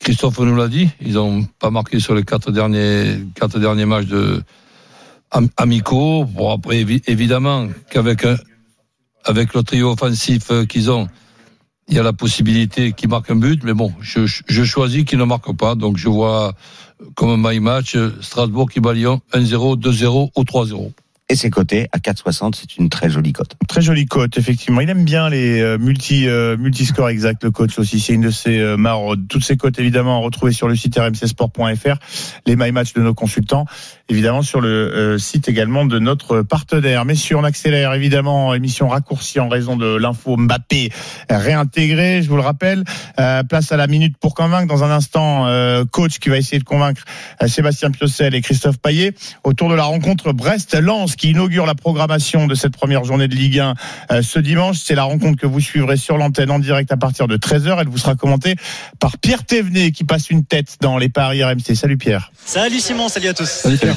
[0.00, 4.06] Christophe nous l'a dit, ils ont pas marqué sur les quatre derniers quatre derniers matchs
[4.06, 4.42] de
[5.30, 6.24] am- amicaux.
[6.24, 8.36] Bon après évi- évidemment qu'avec un-
[9.24, 11.08] avec le trio offensif euh, qu'ils ont,
[11.88, 15.18] il y a la possibilité qu'ils marquent un but, mais bon, je, je- choisis qu'ils
[15.18, 16.54] ne marquent pas, donc je vois
[17.14, 20.92] comme un my match Strasbourg qui bat Lyon 1-0, 2-0 ou 3-0.
[21.28, 23.50] Et c'est coté à 4,60, c'est une très jolie cote.
[23.66, 24.80] Très jolie cote, effectivement.
[24.80, 27.98] Il aime bien les euh, multi euh, multi scores exacts, le coach aussi.
[27.98, 29.26] C'est une de ses euh, maraudes.
[29.26, 31.96] Toutes ces cotes, évidemment, retrouvées sur le site rmcsport.fr.
[32.46, 33.64] Les my match de nos consultants,
[34.08, 37.04] évidemment, sur le euh, site également de notre partenaire.
[37.04, 40.90] Messieurs, on accélère, évidemment, émission raccourcie en raison de l'info Mbappé
[41.28, 42.22] réintégré.
[42.22, 42.84] Je vous le rappelle,
[43.18, 44.66] Euh, place à la minute pour convaincre.
[44.66, 47.02] Dans un instant, euh, coach qui va essayer de convaincre
[47.42, 49.14] euh, Sébastien Piocel et Christophe Payet
[49.44, 53.60] autour de la rencontre Brest-Lens qui inaugure la programmation de cette première journée de Ligue
[53.60, 53.74] 1
[54.10, 54.78] euh, ce dimanche.
[54.84, 57.78] C'est la rencontre que vous suivrez sur l'antenne en direct à partir de 13h.
[57.80, 58.56] Elle vous sera commentée
[58.98, 61.74] par Pierre Thévenet qui passe une tête dans les paris RMC.
[61.74, 62.30] Salut Pierre.
[62.44, 63.48] Salut Simon, salut à tous.
[63.48, 63.95] Salut Pierre.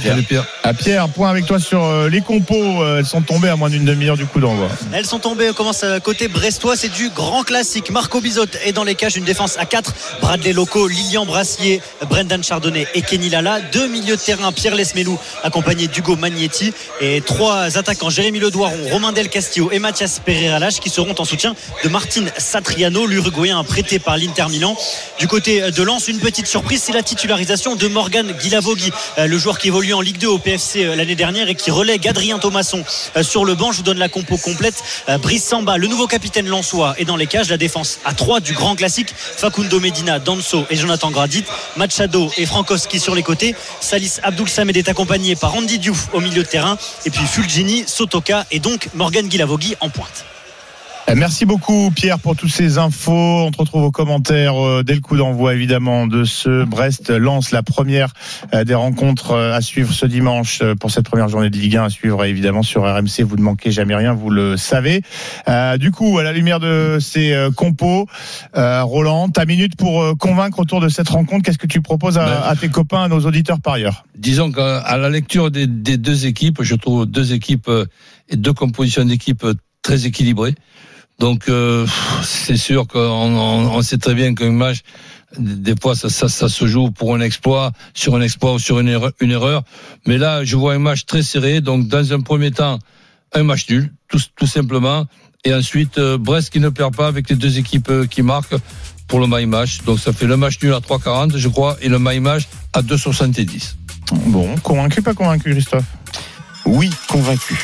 [0.63, 2.55] Ah, Pierre, point avec toi sur euh, les compos.
[2.55, 4.67] Euh, Elles sont tombées à moins d'une demi-heure du coup d'envoi.
[4.93, 7.89] Elles sont tombées, on commence à côté brestois, c'est du grand classique.
[7.91, 9.93] Marco Bizot est dans les cages, une défense à 4.
[10.21, 13.59] Bradley Loco, Lilian Brassier, Brendan Chardonnay et Kenny Lala.
[13.71, 16.73] Deux milieux de terrain, Pierre Lesmelou accompagné d'Hugo Magnetti.
[17.01, 21.55] Et trois attaquants, Jérémy Ledoiron, Romain Del Castillo et Mathias Pereira qui seront en soutien
[21.83, 24.75] de Martin Satriano, l'Uruguayen prêté par l'Inter Milan.
[25.19, 29.38] Du côté de Lens, une petite surprise, c'est la titularisation de Morgan Guilavogui, euh, le
[29.38, 32.39] joueur qui évolue en Ligue 2 au PFC euh, l'année dernière et qui relègue Adrien
[32.39, 32.84] Thomasson
[33.15, 33.71] euh, sur le banc.
[33.71, 34.84] Je vous donne la compo complète.
[35.08, 37.49] Euh, Brice Samba, le nouveau capitaine lensois, est dans les cages.
[37.49, 39.13] La défense à 3 du grand classique.
[39.15, 41.43] Facundo Medina, Danso et Jonathan Gradit.
[41.78, 43.56] Machado et Frankowski sur les côtés.
[43.80, 46.78] Salis Abdoul Samed est accompagné par Andy Diouf au milieu de terrain.
[47.06, 50.25] Et puis Fulgini, Sotoka et donc Morgan Guilavogui en pointe.
[51.10, 53.12] Euh, Merci beaucoup Pierre pour toutes ces infos.
[53.12, 57.52] On te retrouve aux commentaires euh, dès le coup d'envoi évidemment de ce Brest lance
[57.52, 58.13] la première
[58.54, 61.86] euh, des rencontres à suivre ce dimanche euh, pour cette première journée de Ligue 1
[61.86, 63.24] à suivre évidemment sur RMC.
[63.24, 65.02] Vous ne manquez jamais rien, vous le savez.
[65.48, 68.08] Euh, du coup, à la lumière de ces compos,
[68.56, 71.43] euh, Roland, ta minute pour convaincre autour de cette rencontre.
[71.43, 74.06] Qu'est-ce que tu proposes à, Ben, à tes copains, à nos auditeurs par ailleurs?
[74.15, 77.69] Disons qu'à la lecture des, des deux équipes, je trouve deux équipes
[78.30, 79.45] et deux compositions d'équipes
[79.82, 80.56] très équilibrées.
[81.19, 81.86] Donc euh,
[82.23, 84.79] c'est sûr qu'on on, on sait très bien qu'un match,
[85.38, 88.79] des fois ça, ça, ça se joue pour un exploit, sur un exploit ou sur
[88.79, 89.63] une erreur, une erreur.
[90.08, 91.62] Mais là, je vois un match très serré.
[91.62, 92.79] Donc dans un premier temps,
[93.34, 95.05] un match nul, tout, tout simplement.
[95.45, 98.55] Et ensuite, euh, Brest qui ne perd pas avec les deux équipes euh, qui marquent
[99.08, 99.82] pour le my match.
[99.84, 102.82] Donc ça fait le match nul à 3,40 je crois et le my match à
[102.82, 103.75] 2,70.
[104.27, 105.86] Bon, convaincu, pas convaincu Christophe?
[106.65, 107.58] Oui, convaincu.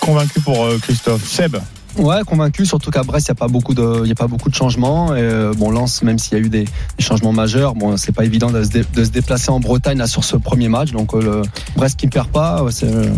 [0.00, 1.26] Convaincu pour euh, Christophe.
[1.26, 1.56] Seb?
[1.96, 4.50] Ouais, convaincu, surtout qu'à Brest, il n'y a pas beaucoup de, y a pas beaucoup
[4.50, 5.16] de changements.
[5.16, 6.64] Et, euh, bon, Lens, même s'il y a eu des,
[7.00, 10.06] changements majeurs, bon, c'est pas évident de se, dé- de se déplacer en Bretagne là
[10.06, 10.92] sur ce premier match.
[10.92, 11.42] Donc, euh, le
[11.76, 13.10] Brest qui ne perd pas, ouais, c'est, euh,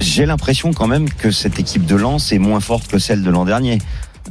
[0.00, 3.30] J'ai l'impression quand même que cette équipe de Lens est moins forte que celle de
[3.30, 3.78] l'an dernier.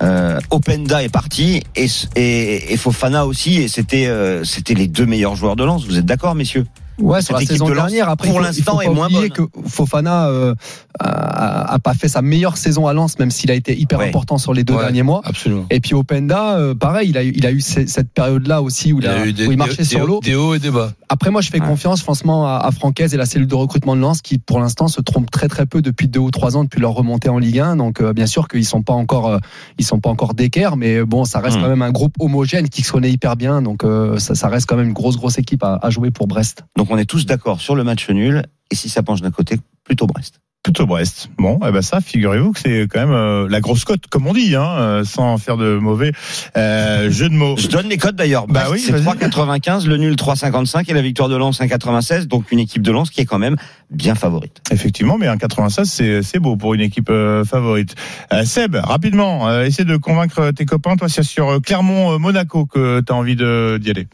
[0.03, 5.05] Euh, Openda est parti et, et, et Fofana aussi et c'était euh, c'était les deux
[5.05, 5.85] meilleurs joueurs de Lens.
[5.85, 6.65] Vous êtes d'accord, messieurs?
[7.01, 8.09] Ouais, sur la saison de dernière.
[8.09, 9.29] Après, pour l'instant, est moins bonne.
[9.29, 10.53] que Fofana euh,
[10.99, 14.07] a, a pas fait sa meilleure saison à Lens, même s'il a été hyper Ouais.
[14.09, 14.81] important sur les deux Ouais.
[14.81, 15.21] derniers mois.
[15.23, 15.65] Absolument.
[15.69, 18.93] Et puis Openda, euh, pareil, il a eu, il a eu ce- cette période-là aussi
[18.93, 20.19] où il, a, eu des, où il marchait des sur hauts- l'eau.
[20.23, 20.91] des hauts et des bas.
[21.09, 21.67] Après, moi, je fais Ouais.
[21.67, 24.87] confiance, franchement, à, à Francaise et la cellule de recrutement de Lens, qui, pour l'instant,
[24.87, 27.59] se trompe très très peu depuis deux ou trois ans, depuis leur remontée en Ligue
[27.59, 27.75] 1.
[27.77, 29.37] Donc, euh, bien sûr qu'ils sont pas encore, euh,
[29.77, 31.61] ils sont pas encore d'équerre, mais bon, ça reste Hmm.
[31.61, 33.61] quand même un groupe homogène qui se connaît hyper bien.
[33.61, 36.27] Donc, euh, ça, ça reste quand même une grosse grosse équipe à, à jouer pour
[36.27, 36.63] Brest.
[36.77, 39.57] Donc on est tous d'accord sur le match nul et si ça penche d'un côté,
[39.83, 40.39] plutôt Brest.
[40.61, 41.29] Plutôt Brest.
[41.37, 44.33] Bon, eh ben ça, figurez-vous que c'est quand même euh, la grosse cote, comme on
[44.33, 46.11] dit, hein, euh, sans faire de mauvais
[46.57, 47.55] euh, jeu de mots.
[47.57, 48.45] Je donne les codes d'ailleurs.
[48.45, 49.05] Bah oui, c'est vas-y.
[49.05, 52.25] 3,95, le nul 3,55 et la victoire de Lens 1,96.
[52.25, 53.55] Donc une équipe de Lens qui est quand même
[53.89, 54.61] bien favorite.
[54.69, 57.95] Effectivement, mais un 96, c'est beau pour une équipe euh, favorite.
[58.43, 60.97] Seb, rapidement, essaie de convaincre tes copains.
[60.97, 64.07] Toi, c'est sur Clermont-Monaco que tu as envie d'y aller.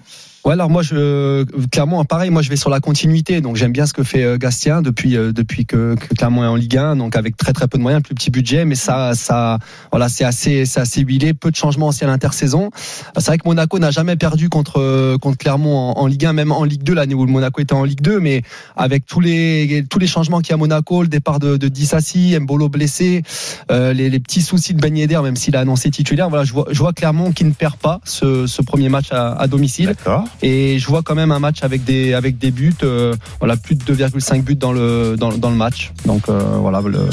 [0.46, 3.42] Ouais, alors moi, je, clairement, pareil, moi, je vais sur la continuité.
[3.42, 6.48] Donc, j'aime bien ce que fait euh, Gastien depuis euh, depuis que, que Clermont est
[6.48, 9.16] en Ligue 1, donc avec très très peu de moyens, plus petit budget, mais ça,
[9.16, 9.58] ça,
[9.92, 12.70] voilà, c'est assez, c'est assez huilé, peu de changements aussi à l'intersaison.
[13.18, 16.34] C'est vrai que Monaco n'a jamais perdu contre euh, contre Clermont en, en Ligue 1,
[16.34, 18.44] même en Ligue 2 l'année où le Monaco était en Ligue 2, mais
[18.76, 21.68] avec tous les tous les changements qu'il y a à Monaco, le départ de, de
[21.70, 23.24] Dissassi, Mbolo blessé,
[23.72, 26.54] euh, les, les petits soucis de Ben Yedder, même s'il a annoncé titulaire, voilà, je
[26.54, 29.88] vois, je vois Clermont qui ne perd pas ce, ce premier match à, à domicile.
[29.88, 30.26] D'accord.
[30.42, 32.74] Et je vois quand même un match avec des avec des buts.
[32.84, 35.92] euh, voilà, plus de 2,5 buts dans le dans, dans le match.
[36.06, 37.08] Donc euh, voilà, le,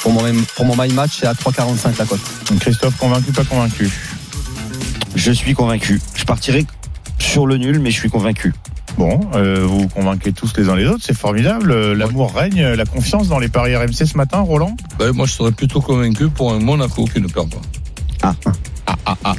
[0.00, 0.22] pour mon
[0.56, 2.20] pour mon my match, c'est à 3,45 la cote.
[2.60, 3.90] Christophe, convaincu, pas convaincu?
[5.14, 6.00] Je suis convaincu.
[6.14, 6.66] Je partirai
[7.18, 8.52] sur le nul, mais je suis convaincu.
[8.98, 11.92] Bon, euh, vous vous convainquez tous les uns les autres, c'est formidable.
[11.92, 14.76] L'amour règne, la confiance dans les paris RMC ce matin, Roland?
[14.98, 17.60] Ben, moi, je serais plutôt convaincu pour un Monaco qui ne perd pas.
[18.22, 18.34] Ah,
[19.06, 19.34] ah, ah.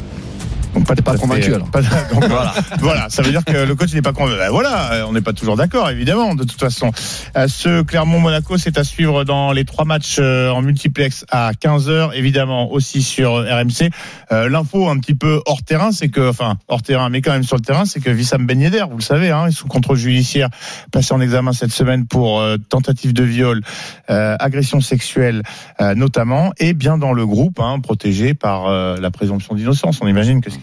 [0.75, 1.69] Donc, pas, pas convaincu, euh, alors.
[1.71, 1.81] pas-
[2.13, 2.53] donc, voilà.
[2.79, 4.37] voilà, ça veut dire que le coach n'est pas convaincu.
[4.37, 6.91] Ben voilà, euh, on n'est pas toujours d'accord, évidemment, de toute façon.
[7.37, 12.71] Euh, ce Clermont-Monaco, c'est à suivre dans les trois matchs en multiplex à 15h, évidemment,
[12.71, 13.89] aussi sur RMC.
[14.31, 17.55] L'info un petit peu hors terrain, c'est que, enfin, hors terrain, mais quand même sur
[17.55, 20.49] le terrain, c'est que Wissam Ben Yedder, vous le savez, hein, est sous contrôle judiciaire,
[20.91, 23.61] passé en examen cette semaine pour euh, tentative de viol,
[24.09, 25.41] euh, agression sexuelle
[25.81, 29.99] euh, notamment, et bien dans le groupe, hein, protégé par euh, la présomption d'innocence.
[30.01, 30.57] On imagine que ce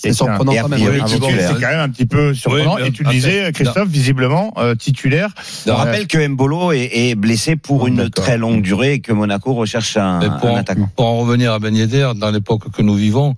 [0.00, 1.04] C'est surprenant quand a même.
[1.04, 2.76] titulaire, c'est quand même un petit peu surprenant.
[2.76, 5.30] Oui, mais et tu le disais, après, Christophe, visiblement euh, titulaire.
[5.66, 9.00] On Euh, rappelle que Mbolo est, est blessé pour Oh, une très longue durée et
[9.00, 10.88] que Monaco recherche un, pour, un en, attaquant.
[10.94, 13.34] pour en revenir à Ben Yedder, dans l'époque que nous vivons,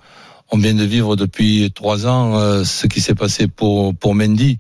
[0.52, 4.58] on vient de vivre depuis trois ans euh, ce qui s'est passé pour pour Mendy.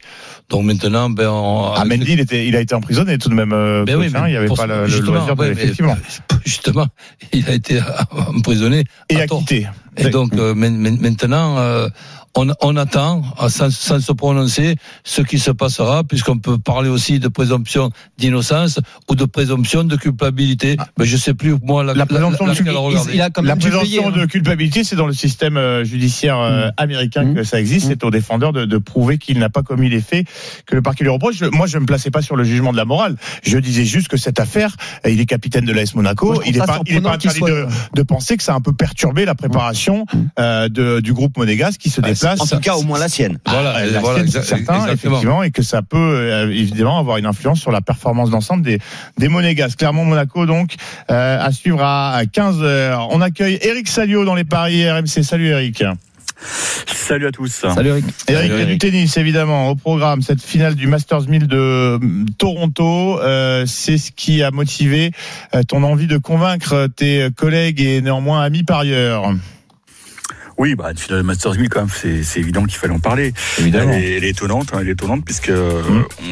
[0.48, 3.52] Donc maintenant, ben, on, Ah, Mendy, il, était, il a été emprisonné tout de même.
[3.52, 5.62] euh, Ben oui, mais il n'y avait pas le, le justement, loisir de ouais, mais-
[5.62, 5.96] effectivement.
[6.44, 6.86] justement,
[7.32, 7.80] il a été
[8.36, 9.66] emprisonné Et quitter.
[9.96, 11.88] Et donc euh, men- maintenant, euh,
[12.36, 16.88] on, on attend, euh, sans, sans se prononcer, ce qui se passera, puisqu'on peut parler
[16.88, 20.76] aussi de présomption d'innocence ou de présomption de culpabilité.
[20.98, 23.12] Mais je sais plus moi la, La présomption de regarder.
[23.14, 24.20] Il a quand La même présomption payer, hein.
[24.20, 26.72] de culpabilité, c'est dans le système euh, judiciaire euh, Mmh.
[26.76, 27.34] américain Mmh.
[27.34, 27.86] que ça existe.
[27.86, 27.88] Mmh.
[27.90, 30.26] C'est au défendeur de, de prouver qu'il n'a pas commis les faits
[30.66, 31.36] que le parquet lui reproche.
[31.36, 33.16] Je- moi, je ne me plaçais pas sur le jugement de la morale.
[33.42, 36.34] Je disais juste que cette affaire, euh, il est capitaine de l'AS Monaco.
[36.34, 38.60] Moi, il n'est pas, il est pas de, soit- de penser que ça a un
[38.60, 40.06] peu perturbé la préparation
[40.38, 42.19] euh, de, du groupe monégasque qui se Ah, déplace.
[42.24, 43.38] En tout cas, au moins la sienne.
[43.46, 44.86] Voilà, Ah, et la voilà, sienne, certain, exactement.
[44.92, 48.78] effectivement, et que ça peut euh, évidemment avoir une influence sur la performance d'ensemble des,
[49.18, 49.78] des Monégasques.
[49.78, 50.74] Clairement, Monaco, donc,
[51.10, 53.08] euh, à suivre à 15h.
[53.10, 55.22] On accueille Eric Salio dans les paris RMC.
[55.22, 55.84] Salut Eric.
[56.86, 57.48] Salut à tous.
[57.48, 58.04] Salut Eric.
[58.28, 60.22] Eric, il y a du tennis, évidemment, au programme.
[60.22, 61.98] Cette finale du Masters 1000 de euh,
[62.38, 65.10] Toronto, euh, c'est ce qui a motivé
[65.54, 69.34] euh, ton envie de convaincre tes collègues et néanmoins amis parieurs.
[70.60, 73.32] Oui, bah, une finale de Masters 1000, quand même, c'est, évident qu'il fallait en parler.
[73.58, 73.92] Évidemment.
[73.94, 75.80] Elle est, elle est étonnante, hein, elle est étonnante, puisque euh,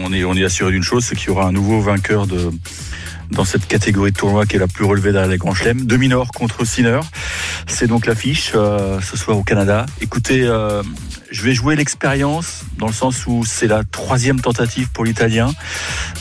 [0.04, 2.50] on est, on est assuré d'une chose, c'est qu'il y aura un nouveau vainqueur de,
[3.30, 5.86] dans cette catégorie de tournoi qui est la plus relevée derrière les grands chelems.
[5.86, 7.00] Dominor contre Sinner.
[7.66, 9.86] C'est donc l'affiche, euh, ce soir au Canada.
[10.02, 10.82] Écoutez, euh,
[11.30, 15.52] je vais jouer l'expérience, dans le sens où c'est la troisième tentative pour l'Italien.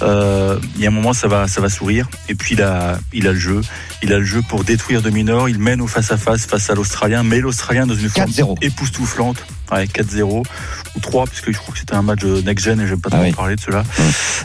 [0.01, 2.07] Euh, il y a un moment, ça va, ça va sourire.
[2.29, 3.61] Et puis, il a, il a le jeu.
[4.03, 5.49] Il a le jeu pour détruire Dominor.
[5.49, 8.57] Il mène au face-à-face face à l'Australien, mais l'Australien dans une forme 4-0.
[8.61, 9.37] époustouflante.
[9.71, 10.23] Ouais, 4-0
[10.95, 13.09] ou 3, puisque je crois que c'était un match de next-gen et je vais pas
[13.11, 13.31] Ah trop oui.
[13.33, 13.83] parler de cela.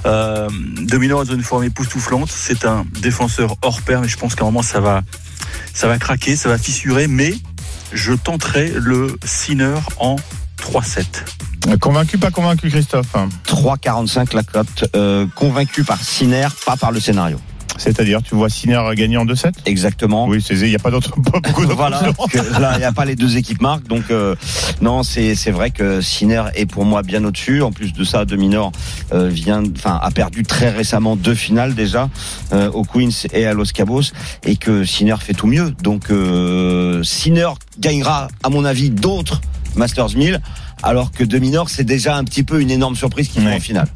[0.06, 0.48] Euh,
[0.82, 2.30] Dominor dans une forme époustouflante.
[2.30, 5.02] C'est un défenseur hors pair, mais je pense qu'à un moment, ça va,
[5.74, 7.34] ça va craquer, ça va fissurer, mais
[7.92, 10.16] je tenterai le Sinner en
[10.62, 11.78] 3-7.
[11.80, 13.14] Convaincu, pas convaincu, Christophe
[13.46, 14.84] 3,45 la cote.
[14.96, 17.38] Euh, convaincu par Sinner, pas par le scénario.
[17.78, 20.26] C'est-à-dire, tu vois Sinner gagner en 2-7 Exactement.
[20.26, 21.14] Oui, c'est- il n'y a pas d'autres
[21.74, 22.02] Voilà,
[22.60, 23.86] là, il n'y a pas les deux équipes marques.
[23.88, 24.34] Donc, euh,
[24.82, 27.62] non, c'est c'est vrai que Sinner est pour moi bien au-dessus.
[27.62, 28.72] En plus de ça, Dominor
[29.12, 32.10] euh, vient, enfin, a perdu très récemment deux finales déjà
[32.52, 34.02] euh, au Queens et à Los Cabos,
[34.44, 35.70] et que Sinner fait tout mieux.
[35.82, 37.48] Donc, euh, Sinner
[37.80, 39.40] gagnera, à mon avis, d'autres
[39.76, 40.40] Masters 1000,
[40.82, 43.54] alors que Dominor, c'est déjà un petit peu une énorme surprise qui Ouais.
[43.54, 43.88] en finale.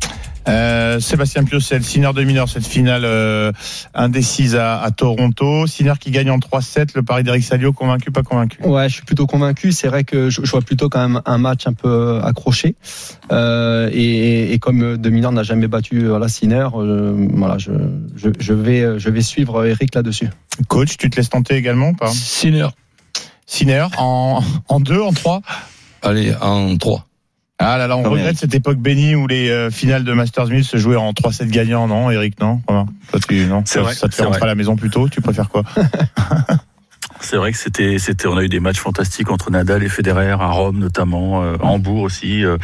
[0.48, 3.50] Euh, Sébastien Piocel, Sinner de mineur, cette finale euh,
[3.94, 5.66] indécise à, à Toronto.
[5.66, 6.90] Sinner qui gagne en 3-7.
[6.94, 8.58] Le pari d'Eric Salio, convaincu, pas convaincu?
[8.62, 9.72] Ouais, je suis plutôt convaincu.
[9.72, 12.76] C'est vrai que je, je vois plutôt quand même un match un peu accroché.
[13.32, 17.72] Euh, et, et comme Dominant n'a jamais battu euh, voilà, Sinner, euh, voilà, je,
[18.14, 20.28] je, je vais, je vais suivre Eric là-dessus.
[20.68, 22.10] Coach, tu te laisses tenter également ou pas?
[22.12, 22.68] Sinner.
[23.46, 25.40] Sinner en, en 2, en 3
[26.02, 27.06] Allez, en 3.
[27.58, 30.64] Ah là là, on regrette cette époque bénie où les euh, finales de Masters 1000
[30.64, 32.84] se jouaient en 3-7 gagnants, non Eric, non Voilà.
[33.10, 33.62] Toi, tu, non?
[33.64, 34.46] C'est ça, vrai, ça te fait rentrer vrai.
[34.48, 35.62] à la maison plus tôt Tu préfères quoi?
[37.20, 40.30] C'est vrai que c'était, c'était, on a eu des matchs fantastiques entre Nadal et Federer
[40.32, 42.44] à Rome notamment, euh, à Hambourg aussi.
[42.44, 42.56] euh,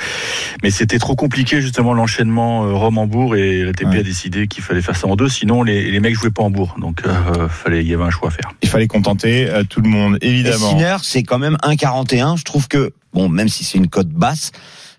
[0.62, 3.98] mais c'était trop compliqué justement l'enchaînement euh, Rome-Hambourg et l'ATP Ouais.
[3.98, 5.28] a décidé qu'il fallait faire ça en deux.
[5.28, 8.28] Sinon les, les mecs jouaient pas Hambourg, donc euh, fallait, il y avait un choix
[8.28, 8.52] à faire.
[8.62, 10.70] Il fallait contenter euh, tout le monde, évidemment.
[10.70, 12.36] Sinner, c'est quand même 1,41.
[12.38, 14.52] Je trouve que, bon, même si c'est une cote basse,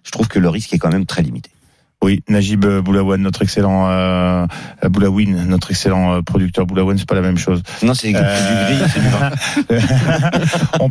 [0.03, 1.49] je trouve que le risque est quand même très limité.
[2.03, 4.45] Oui, Najib Boulaouane, notre excellent euh,
[4.89, 7.63] Boulawin, notre excellent euh, producteur Boulaouane, c'est pas la même chose.
[7.81, 9.31] Non, c'est Euh, du gris, c'est du vin.
[10.81, 10.89] on,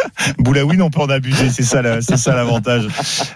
[0.38, 2.88] Boulaoui, on peut en abuser, c'est ça, c'est ça l'avantage.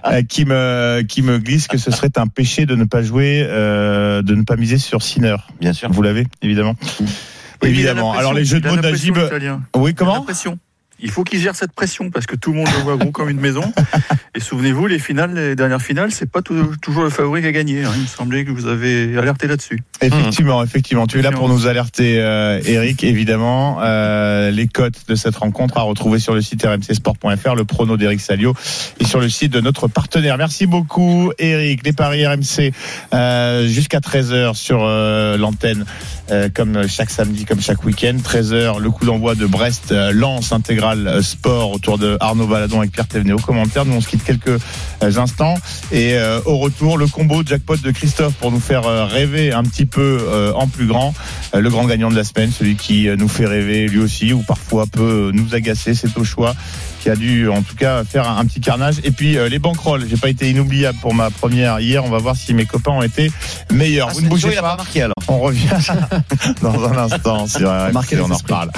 [0.06, 3.42] Euh, qui me, qui me glisse que ce serait un péché de ne pas jouer,
[3.48, 5.36] euh, de ne pas miser sur Sinner.
[5.60, 5.90] Bien sûr.
[5.90, 6.76] Vous l'avez, évidemment.
[7.62, 8.12] Oui, évidemment.
[8.12, 9.62] Alors les jeux de mots l'Italien.
[9.74, 10.26] Oui, comment?
[11.00, 13.28] Il faut qu'il gère cette pression parce que tout le monde le voit gros comme
[13.28, 13.62] une maison.
[14.34, 17.52] Et souvenez-vous, les finales, les dernières finales, c'est pas tout- toujours le favori qui a
[17.52, 17.84] gagné.
[17.84, 17.90] hein.
[17.94, 19.82] Il me semblait que vous avez alerté là-dessus.
[20.00, 21.06] Effectivement, effectivement.
[21.06, 23.78] Tu es là pour nous alerter, euh, Eric, évidemment.
[23.82, 28.20] Euh, les cotes de cette rencontre à retrouver sur le site rmcsport.fr, le prono d'Eric
[28.20, 28.54] Salio
[29.00, 30.36] et sur le site de notre partenaire.
[30.38, 31.84] Merci beaucoup, Eric.
[31.84, 32.72] Les paris RMC
[33.14, 34.78] euh, jusqu'à 13h sur
[35.38, 35.84] l'antenne,
[36.30, 38.16] euh, comme chaque samedi, comme chaque week-end.
[38.16, 42.80] 13h, le coup d'envoi de Brest, euh, Lance intégral euh, sport autour de Arnaud Valadon
[42.80, 43.84] avec Pierre Thévenet au commentaire.
[43.84, 44.60] Nous, on se quitte quelques
[45.00, 45.54] instants.
[45.92, 50.52] Et au retour, le combo jackpot de Christophe pour nous faire rêver un petit peu
[50.54, 51.14] en plus grand.
[51.54, 54.86] Le grand gagnant de la semaine, celui qui nous fait rêver lui aussi, ou parfois
[54.86, 56.54] peut nous agacer, c'est au choix
[57.06, 58.96] qui a dû en tout cas faire un, un petit carnage.
[59.04, 62.04] Et puis euh, les banquerolles, j'ai pas été inoubliable pour ma première hier.
[62.04, 63.30] On va voir si mes copains ont été
[63.72, 64.08] meilleurs.
[64.10, 64.70] Ah, Vous ne bougez il a pas.
[64.70, 65.14] pas marqué alors.
[65.28, 65.68] On revient
[66.62, 68.72] dans un instant sur Marquez on en reparle.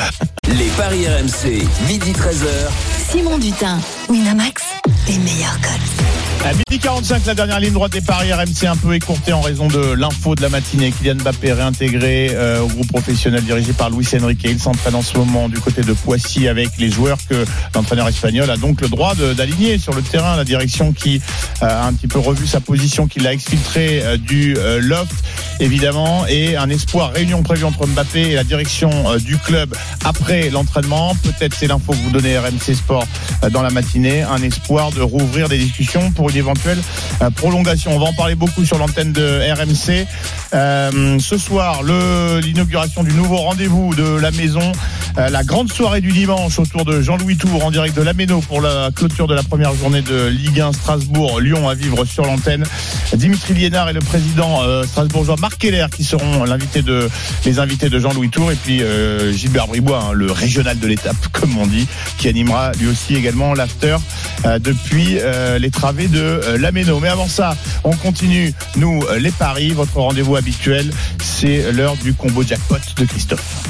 [0.47, 2.70] Les paris RMC, midi 13h.
[3.11, 3.79] Simon Dutin,
[4.11, 4.62] Winamax,
[5.09, 6.18] les meilleurs codes.
[6.45, 9.66] À midi 45, la dernière ligne droite des paris RMC un peu écourtée en raison
[9.66, 10.93] de l'info de la matinée.
[10.93, 14.43] Kylian Mbappé réintégré euh, au groupe professionnel dirigé par Luis Enrique.
[14.45, 18.49] Il s'entraîne en ce moment du côté de Poissy avec les joueurs que l'entraîneur espagnol
[18.51, 20.36] a donc le droit d'aligner sur le terrain.
[20.36, 21.20] La direction qui
[21.62, 25.12] euh, a un petit peu revu sa position, qui l'a exfiltré euh, du loft,
[25.61, 29.74] évidemment, et un espoir réunion prévue entre Mbappé et la direction du club
[30.05, 31.16] après l'entraînement.
[31.22, 33.07] Peut-être c'est l'info que vous donnez RMC Sport
[33.51, 36.79] dans la matinée, un espoir de rouvrir des discussions pour une éventuelle
[37.22, 37.93] euh, prolongation.
[37.95, 40.07] On va en parler beaucoup sur l'antenne de RMC.
[40.55, 44.72] Euh, ce soir, l'inauguration du nouveau rendez-vous de la maison,
[45.18, 48.61] euh, la grande soirée du dimanche autour de Jean-Louis Tour en direct de l'Améno pour
[48.61, 52.64] la clôture de la première journée de Ligue 1 Strasbourg-Lyon à vivre sur l'antenne.
[53.14, 57.09] Dimitri Liénard et le président strasbourgeois Marc Keller qui seront de,
[57.45, 58.83] les invités de Jean-Louis Tour et puis
[59.33, 61.87] Gilbert Bribois, hein, le régional de l'étape comme on dit,
[62.18, 63.97] qui animera lui aussi également l'after
[64.61, 65.18] depuis
[65.59, 67.01] les travées de euh, l'Améno.
[67.01, 70.91] Mais avant ça, on continue, nous, euh, les paris, votre rendez-vous habituel,
[71.23, 73.64] c'est l'heure du combo jackpot de Christophe.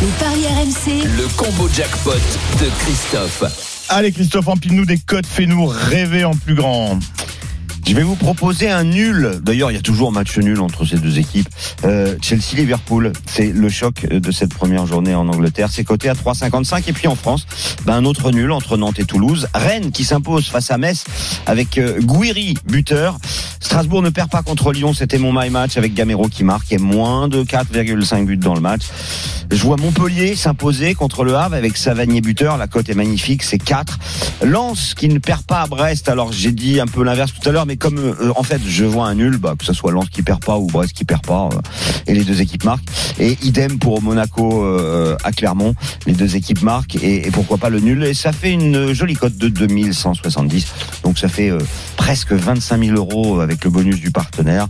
[0.00, 3.44] Les paris RMC, Le combo jackpot de Christophe.
[3.88, 6.98] Allez Christophe, empile-nous des codes, fais-nous rêver en plus grand.
[7.90, 9.40] Je vais vous proposer un nul.
[9.42, 11.48] D'ailleurs, il y a toujours match nul entre ces deux équipes.
[11.84, 15.70] Euh, Chelsea-Liverpool, c'est le choc de cette première journée en Angleterre.
[15.72, 16.88] C'est coté à 3,55.
[16.88, 17.48] Et puis en France,
[17.84, 19.48] ben, un autre nul entre Nantes et Toulouse.
[19.54, 21.02] Rennes qui s'impose face à Metz
[21.46, 21.98] avec euh,
[22.64, 23.18] buteur.
[23.58, 24.94] Strasbourg ne perd pas contre Lyon.
[24.94, 28.60] C'était mon my match avec Gamero qui marque et moins de 4,5 buts dans le
[28.60, 28.82] match.
[29.50, 32.56] Je vois Montpellier s'imposer contre le Havre avec Savanier buteur.
[32.56, 33.98] La cote est magnifique, c'est 4.
[34.44, 36.08] Lens qui ne perd pas à Brest.
[36.08, 38.84] Alors j'ai dit un peu l'inverse tout à l'heure, mais comme euh, en fait je
[38.84, 41.26] vois un nul, bah, que ce soit Lens qui perd pas ou Brest qui perd
[41.26, 41.58] pas, euh,
[42.06, 42.84] et les deux équipes marquent.
[43.18, 45.74] Et idem pour Monaco euh, à Clermont,
[46.06, 48.04] les deux équipes marquent et, pourquoi pas le nul.
[48.04, 50.66] Et ça fait une jolie cote de 2170.
[51.02, 51.50] Donc ça fait
[51.96, 54.68] presque 25 000 euros avec le bonus du partenaire.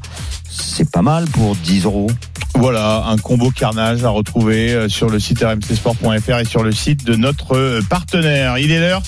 [0.48, 2.11] C'est pas mal pour 10 euros.
[2.54, 7.14] Voilà, un combo carnage à retrouver sur le site rmcsport.fr et sur le site de
[7.14, 8.58] notre partenaire.
[8.58, 9.02] Il est l'heure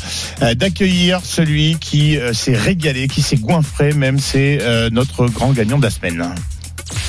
[0.54, 5.82] d'accueillir celui qui s'est régalé, qui s'est goinfré même, c'est euh, notre grand gagnant de
[5.84, 6.22] la semaine.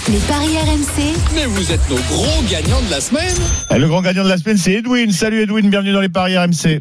[0.09, 3.35] les paris RMC, Mais vous êtes nos gros gagnants de la semaine.
[3.71, 5.11] Euh, Le grand gagnant de la semaine, c'est Edwin.
[5.11, 6.79] Salut Edwin, bienvenue dans les paris RMC.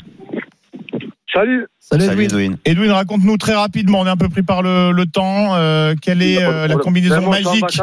[1.33, 1.67] Salut.
[1.79, 2.25] Salut, Salut Edwin.
[2.25, 2.57] Edwin.
[2.65, 6.23] Edwin, raconte-nous très rapidement, on est un peu pris par le, le temps, euh, quelle
[6.23, 7.79] est euh, la combinaison magique.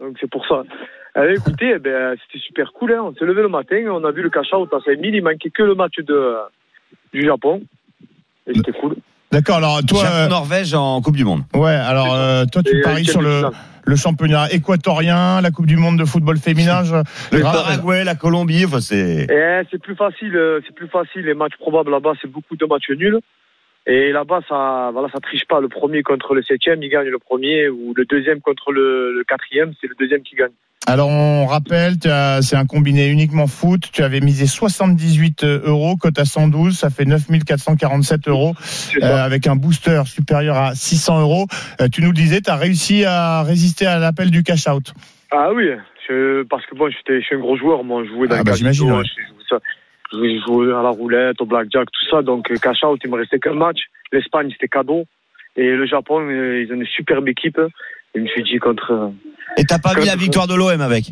[0.00, 0.62] Donc c'est pour ça.
[1.16, 2.92] Eh, écoutez, eh ben, c'était super cool.
[2.92, 3.02] Hein.
[3.02, 5.14] On s'est levé le matin, on a vu le cash out à 5000.
[5.14, 6.36] Il manquait que le match de,
[7.12, 7.62] du Japon.
[8.46, 8.96] Et c'était cool.
[9.30, 11.42] D'accord, alors toi, euh, Japon-Norvège en Coupe du Monde.
[11.54, 13.42] ouais, alors euh, toi tu Et paries sur le,
[13.84, 16.82] le championnat équatorien, la Coupe du Monde de football féminin.
[16.84, 16.94] je-
[17.36, 17.42] Le.
[17.42, 19.26] Paraguay, la Colombie, enfin c'est.
[19.30, 21.22] Eh, c'est plus facile, euh, c'est plus facile.
[21.26, 23.18] Les matchs probables là-bas, c'est beaucoup de matchs nuls.
[23.86, 25.60] Et là-bas, ça, voilà, ça triche pas.
[25.60, 29.24] Le premier contre le septième, il gagne le premier, ou le deuxième contre le, le
[29.24, 30.50] quatrième, c'est le deuxième qui gagne.
[30.86, 31.94] Alors on rappelle,
[32.40, 33.90] c'est un combiné uniquement foot.
[33.92, 38.54] Tu avais misé 78 euros, cote à 112, ça fait 9447 euros
[39.02, 41.46] euh, avec un booster supérieur à 600 euros.
[41.80, 44.94] Euh, tu nous le disais, tu as réussi à résister à l'appel du cash out.
[45.30, 45.66] Ah oui,
[46.08, 48.38] je- parce que bon, j'étais, je suis un gros joueur, moi, je jouais dans Ah
[48.38, 49.04] le bah, casino, j'imagine, ouais.
[49.50, 49.56] je.
[50.10, 52.22] Je jouais à la roulette, au blackjack, tout ça.
[52.22, 53.76] Donc, euh, cash out, il me restait qu'un match.
[54.10, 55.04] L'Espagne, c'était cadeau.
[55.58, 57.58] Et le Japon, euh, ils ont une superbe équipe.
[58.14, 58.90] Et je me suis dit contre.
[58.92, 59.08] euh,
[59.58, 61.04] Et t'as pas mis la victoire de l'OM avec?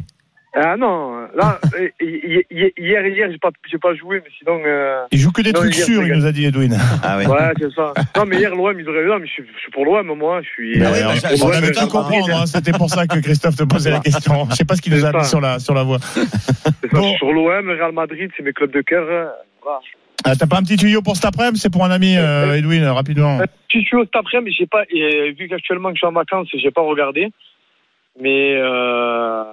[0.59, 4.59] Ah non, là, euh, hi- hi- hier, hier, j'ai pas, j'ai pas joué, mais sinon.
[4.65, 5.05] Euh...
[5.13, 6.75] Il joue que des non, trucs hier, sûrs, il nous a dit Edwin.
[7.03, 7.27] Ah ouais.
[7.27, 7.93] Ouais, c'est ça.
[8.17, 9.05] Non, mais hier, l'OM, ils auraient.
[9.05, 10.41] Non, mais je suis, je suis pour l'OM, moi.
[10.41, 10.79] Je suis.
[10.79, 11.09] Mais oui, on-
[11.49, 14.47] bah, avait ça- tout comprendre, hein, c'était pour ça que Christophe te posait la question.
[14.49, 15.25] Je sais pas ce qu'il nous a ça.
[15.25, 15.99] sur la, sur la voie.
[15.99, 16.23] Ça,
[16.91, 17.03] Bon.
[17.03, 19.05] je suis sur l'OM, Real Madrid, c'est mes clubs de cœur.
[19.63, 19.81] Voilà.
[20.27, 21.61] Ah, T'as pas un petit tuyau pour cet après-midi?
[21.61, 23.39] C'est pour un ami, euh, Edwin, rapidement.
[23.41, 24.83] Euh, Tu suis cet après-midi, mais j'ai pas.
[24.91, 27.29] Et vu qu'actuellement que je suis en vacances, j'ai pas regardé.
[28.21, 28.55] Mais.
[28.57, 29.45] Euh...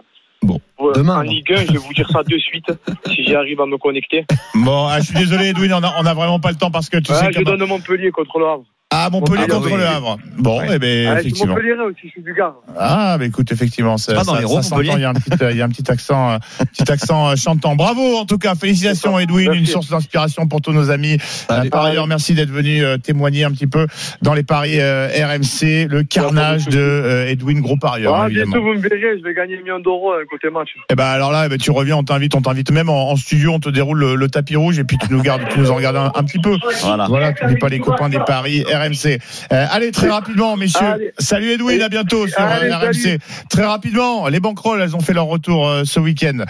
[0.41, 0.59] Bon,
[0.93, 1.32] demain, En alors.
[1.32, 2.65] Ligue 1, je vais vous dire ça de suite,
[3.07, 4.26] si j'arrive à me connecter.
[4.55, 6.89] Bon, ah, je suis désolé, Edwin, on a, on a vraiment pas le temps parce
[6.89, 7.43] que tu Ouais, sais je que.
[7.45, 8.63] donne Montpellier contre le Havre.
[8.96, 9.78] Ah, Montpellier contre oui.
[9.78, 10.18] le Havre.
[10.38, 11.56] Bon, eh ben, Ah, je suis effectivement.
[11.56, 12.54] Montpellier aussi, je suis du Gard.
[12.78, 15.32] Ah, bah écoute, effectivement, ça, pas dans ça- les ça il y a un petit,
[15.44, 16.38] euh, il y a un petit accent, euh,
[16.78, 17.76] petit accent euh, chantant.
[17.76, 19.60] Bravo, en tout cas, félicitations, Edwin, Merci.
[19.62, 21.18] une source d'inspiration pour tous nos amis.
[21.50, 21.70] Allez.
[21.70, 23.88] par ailleurs, merci d'être venu euh, témoigner un petit peu
[24.22, 28.52] dans les paris euh, RMC, le carnage de euh, Edwin, gros parieur, Ah, évidemment.
[28.52, 30.70] bientôt, vous me verrez, je vais gagner un million d'euros côté match.
[30.91, 33.16] Eh ben alors là, eh ben, tu reviens, on t'invite, on t'invite même en, en
[33.16, 35.72] studio, on te déroule le, le tapis rouge et puis tu nous gardes, tu nous
[35.72, 36.58] en regardes un, un petit peu.
[36.82, 37.08] Voilà.
[37.08, 38.83] Voilà, tu n'es pas les copains des paris RMC.
[38.92, 40.86] Euh, allez, très rapidement, messieurs.
[40.86, 41.12] Allez.
[41.20, 42.94] Salut Edwin, à bientôt sur Allez, euh, RMC.
[42.94, 43.20] salut.
[43.50, 46.44] Très rapidement, les banquerolles, elles ont fait leur retour euh, ce week-end.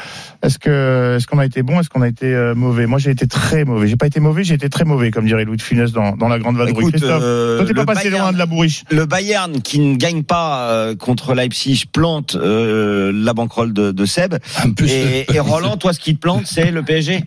[0.43, 2.85] Est-ce que, est-ce qu'on a été bon, est-ce qu'on a été euh, mauvais?
[2.85, 3.87] Moi, j'ai été très mauvais.
[3.87, 6.27] J'ai pas été mauvais, j'ai été très mauvais, comme dirait Louis de Funès dans, dans
[6.27, 6.79] la grande vadrouille.
[6.81, 8.83] Écoute, Christophe, euh, toi, t'es pas le passé Bayern- loin de la bourriche.
[8.91, 14.05] Le Bayern qui ne gagne pas euh, contre Leipzig plante euh, la banquerolle de, de
[14.05, 14.35] Seb.
[14.85, 17.23] Et, et Roland, toi, ce qui te plante, c'est le PSG.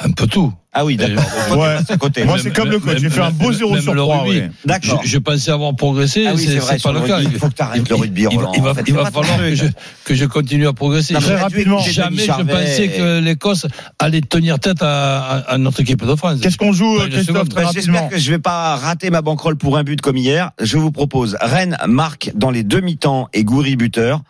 [0.00, 0.52] Un peu tout.
[0.76, 1.22] Ah oui, d'accord.
[1.52, 1.76] Euh, Ouais.
[1.88, 2.24] À côté.
[2.24, 2.98] Moi, c'est comme le coach.
[2.98, 4.22] J'ai fait un beau même- 0 même sur le 3.
[4.22, 4.38] rugby.
[4.40, 4.50] ouais.
[4.64, 5.00] Je, D'accord.
[5.04, 7.20] je pensais avoir progressé, Ah oui, c'est pas le cas.
[7.20, 9.54] il faut que t'arrêtes le rugby, Il il va- En fait, il va falloir que
[9.54, 9.76] je, truc.
[10.04, 11.14] que je continue à progresser.
[11.14, 13.66] Très rapidement, j'ai Jamais je pensais que l'Écosse
[14.00, 16.40] allait tenir tête à, à- à notre équipe de France.
[16.40, 19.76] Qu'est-ce qu'on joue, Christophe, Bah, rapidement J'espère que je vais pas rater ma banquerolle pour
[19.78, 20.50] un but comme hier.
[20.60, 24.22] Je vous propose Rennes marque dans les demi-temps et Goury buteur.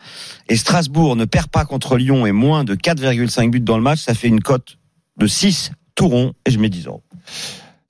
[0.51, 4.01] Et Strasbourg ne perd pas contre Lyon et moins de 4,5 buts dans le match.
[4.01, 4.77] Ça fait une cote
[5.17, 7.03] de 6 tout rond et je mets 10 euros.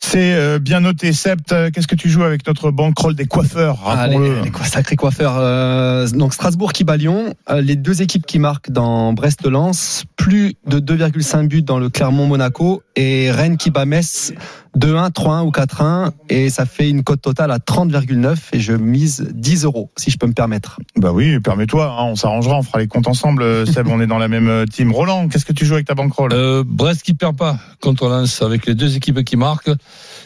[0.06, 1.12] C'est euh, bien noté.
[1.14, 3.78] Sept, euh, qu'est-ce que tu joues avec notre bankroll des coiffeurs?
[3.84, 4.42] Ah, Rappelons-le.
[4.42, 5.34] les, les sacrés coiffeurs.
[5.38, 7.34] Euh, donc Strasbourg qui bat Lyon.
[7.48, 10.04] Euh, les deux équipes qui marquent dans Brest-Lens.
[10.16, 12.82] Plus de 2,5 buts dans le Clermont-Monaco.
[12.96, 14.32] Et Rennes qui bat Metz
[14.78, 16.10] 2-1, 3-1 ou 4-1.
[16.28, 18.36] Et ça fait une cote totale à 30,9.
[18.52, 20.78] Et je mise 10 euros, si je peux me permettre.
[20.96, 23.66] Bah oui, permets-toi, hein, on s'arrangera, on fera les comptes ensemble.
[23.72, 24.92] Seb, on est dans la même team.
[24.92, 26.30] Roland, qu'est-ce que tu joues avec ta bankroll?
[26.32, 29.70] Euh, Brest qui perd pas contre Lens avec les deux équipes qui marquent.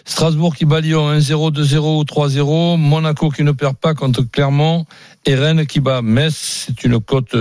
[0.08, 2.78] Strasbourg qui bat Lyon 1-0, 2-0 ou 3-0.
[2.78, 4.86] Monaco qui ne perd pas contre Clermont.
[5.26, 6.64] Et Rennes qui bat Metz.
[6.66, 7.36] C'est une cote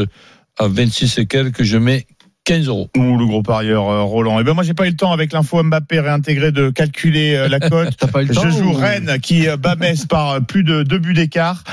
[0.59, 1.63] à 26 et quelques.
[1.63, 2.05] Je mets
[2.43, 2.89] 15 euros.
[2.97, 4.39] Ou le gros parieur euh, Roland.
[4.39, 7.47] Et ben moi j'ai pas eu le temps avec l'info Mbappé réintégré de calculer euh,
[7.49, 7.93] la cote.
[8.29, 11.63] Je joue ou- Rennes qui euh, bat Metz par euh, plus de deux buts d'écart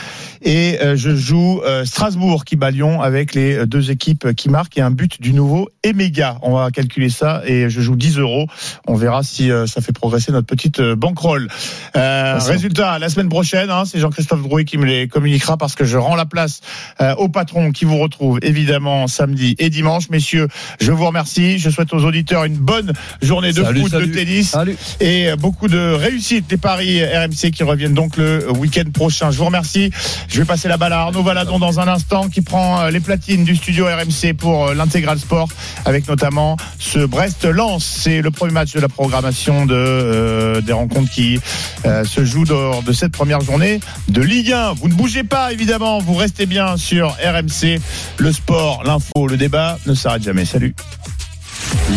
[0.45, 4.51] et euh, je joue euh, Strasbourg qui bat Lyon avec les euh, deux équipes qui
[4.51, 6.39] marquent et un but du nouveau Emega.
[6.43, 8.47] On va calculer ça et je joue 10 euros.
[8.87, 11.49] On verra si euh, ça fait progresser notre petite euh, bankroll.
[11.97, 15.85] Euh, résultat la semaine prochaine, hein, c'est Jean-Christophe Drouet qui me les communiquera parce que
[15.85, 16.61] je rends la place
[17.01, 20.11] euh, au patron qui vous retrouve évidemment samedi et dimanche.
[20.11, 20.49] Messieurs,
[20.81, 21.59] je vous remercie.
[21.59, 22.93] Je souhaite aux auditeurs une bonne
[23.23, 24.07] journée de Salut, foot, salut.
[24.09, 24.77] de tennis Salut.
[25.01, 29.31] et beaucoup de réussite des paris RMC qui reviennent donc le week-end prochain.
[29.31, 29.91] Je vous remercie.
[30.35, 32.99] Je vais passer la balle à Arnaud Valadon dans un instant qui prend euh, les
[32.99, 35.49] platines du studio RMC pour euh, l'intégral sport
[35.85, 37.85] avec notamment ce Brest-Lens.
[37.85, 41.39] C'est le premier match de la programmation de, euh, des rencontres qui
[41.87, 43.79] euh, se jouent lors de cette première journée
[44.09, 44.73] de Ligue 1.
[44.73, 47.79] Vous ne bougez pas évidemment, vous restez bien sur RMC.
[48.19, 50.45] Le sport, l'info, le débat ne s'arrête jamais.
[50.45, 50.75] Salut.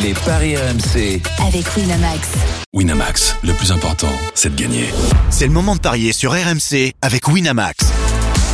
[0.03, 1.23] Les paris RMC.
[1.47, 2.27] Avec Winamax.
[2.71, 4.93] Winamax, le plus important, c'est de gagner.
[5.31, 7.87] C'est le moment de parier sur RMC avec Winamax.